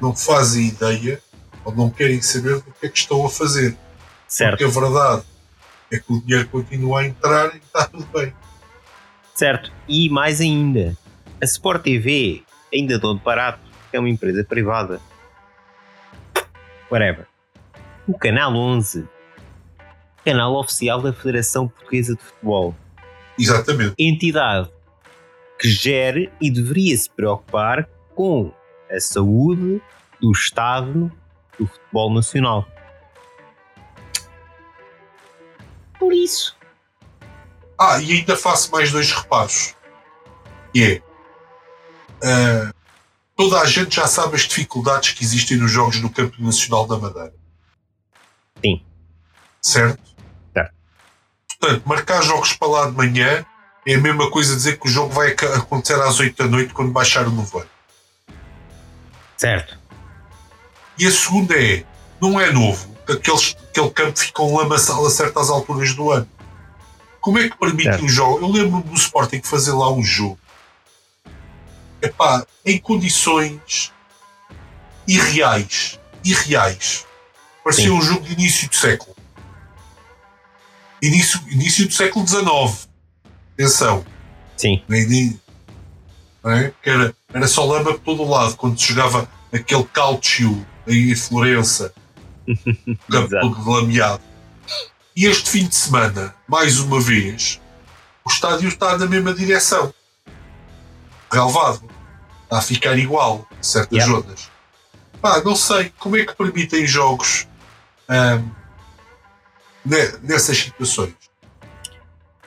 [0.00, 1.22] não fazem ideia
[1.64, 3.76] ou não querem saber do que é que estão a fazer.
[4.26, 4.58] Certo.
[4.58, 5.22] Porque a verdade
[5.92, 8.34] é que o dinheiro continua a entrar e está tudo bem.
[9.36, 9.70] Certo.
[9.86, 10.98] E mais ainda,
[11.40, 12.42] a Sport TV
[12.74, 13.60] ainda dono barato,
[13.92, 15.00] é uma empresa privada.
[16.90, 17.26] Whatever.
[18.06, 19.06] O Canal 11,
[20.24, 22.74] canal oficial da Federação Portuguesa de Futebol.
[23.38, 23.94] Exatamente.
[23.96, 24.68] Entidade
[25.58, 28.52] que gere e deveria se preocupar com
[28.90, 29.82] a saúde
[30.20, 31.12] do Estado
[31.58, 32.66] do futebol nacional.
[35.98, 36.56] Por isso.
[37.78, 39.74] Ah, e ainda faço mais dois reparos.
[40.72, 41.08] Que é.
[42.20, 42.74] Uh,
[43.36, 46.98] toda a gente já sabe as dificuldades que existem nos jogos do Campo Nacional da
[46.98, 47.34] Madeira.
[48.64, 48.84] Sim.
[49.60, 50.02] Certo?
[50.52, 50.74] Certo.
[51.60, 53.44] Portanto, marcar jogos para lá de manhã
[53.88, 56.92] é a mesma coisa dizer que o jogo vai acontecer às 8 da noite quando
[56.92, 57.70] baixar o nevoeiro.
[59.34, 59.78] Certo.
[60.98, 61.84] E a segunda é,
[62.20, 66.28] não é novo, aqueles, aquele campo fica um lamaçal a certas alturas do ano.
[67.18, 68.44] Como é que permite um jogo?
[68.44, 70.38] Eu lembro do Sporting fazer lá um jogo.
[72.02, 73.90] Epá, em condições
[75.06, 75.98] irreais.
[76.22, 77.06] Irreais.
[77.64, 77.90] Parecia Sim.
[77.92, 79.16] um jogo de início do século.
[81.00, 82.87] Início, início do século XIX.
[83.58, 84.06] Atenção.
[84.56, 84.80] Sim.
[86.44, 86.72] Não é?
[86.80, 88.56] Que era, era só lama por todo o lado.
[88.56, 91.92] Quando se jogava aquele calcio em Florença,
[93.10, 94.22] campo todo lameado.
[95.16, 97.60] E este fim de semana, mais uma vez,
[98.24, 99.92] o estádio está na mesma direção.
[101.32, 101.82] Relevado.
[102.44, 104.14] Está a ficar igual, certas yeah.
[104.14, 104.50] zonas.
[105.20, 107.48] Pá, não sei como é que permitem jogos
[110.22, 111.14] nessas situações.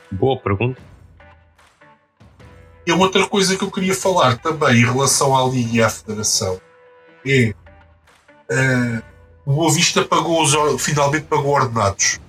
[0.10, 0.91] Boa pergunta.
[2.86, 6.60] E outra coisa que eu queria falar também em relação à Liga e à Federação
[7.26, 7.54] é
[8.52, 9.04] uh,
[9.46, 12.20] o Boa Vista pagou os, finalmente pagou ordenados.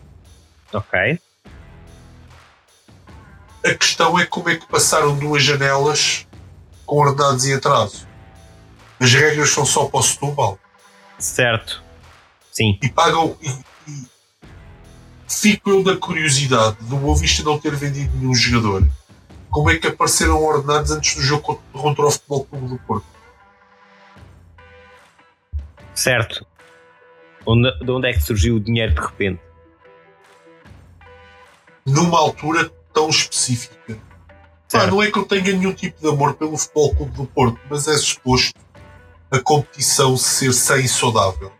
[0.72, 1.18] Ok.
[3.64, 6.26] A questão é como é que passaram duas janelas
[6.84, 8.06] com ordenados em atraso.
[8.98, 10.58] As regras são só para o Setúbal.
[11.18, 11.82] Certo.
[12.50, 12.78] Sim.
[12.82, 13.36] E pagam.
[13.40, 13.48] E,
[13.90, 14.06] e
[15.28, 18.86] fico eu da curiosidade do Boa Vista não ter vendido nenhum jogador.
[19.52, 23.06] Como é que apareceram ordenados antes do jogo contra o Futebol Clube do Porto?
[25.94, 26.46] Certo.
[27.44, 29.42] Onde, de onde é que surgiu o dinheiro de repente?
[31.84, 33.98] Numa altura tão específica.
[34.88, 37.86] Não é que eu tenha nenhum tipo de amor pelo Futebol Clube do Porto, mas
[37.86, 38.58] é suposto
[39.30, 41.52] a competição ser sem saudável.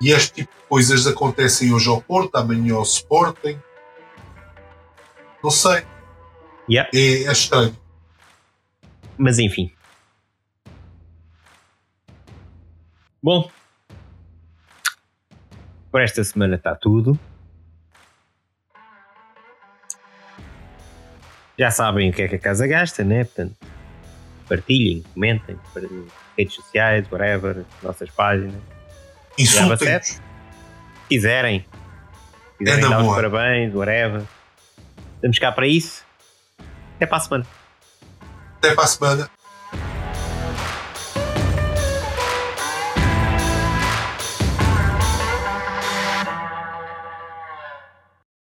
[0.00, 3.56] E este tipo de coisas acontecem hoje ao Porto, amanhã ao Sporting.
[5.44, 5.86] Não sei.
[6.72, 6.90] Yeah.
[6.94, 7.76] É, é estranho.
[9.18, 9.70] Mas enfim.
[13.22, 13.50] Bom,
[15.90, 17.20] por esta semana está tudo.
[21.58, 23.24] Já sabem o que é que a casa gasta, né?
[23.24, 23.54] Portanto,
[24.48, 25.58] partilhem, comentem,
[26.38, 28.54] redes sociais, whatever, nossas páginas.
[29.38, 30.00] Insultem.
[31.06, 31.66] Quiserem.
[32.56, 34.22] Quiserem é dar os parabéns, whatever.
[35.16, 36.10] Estamos cá para isso.
[37.02, 37.46] Até para a.
[38.58, 39.41] Até para a.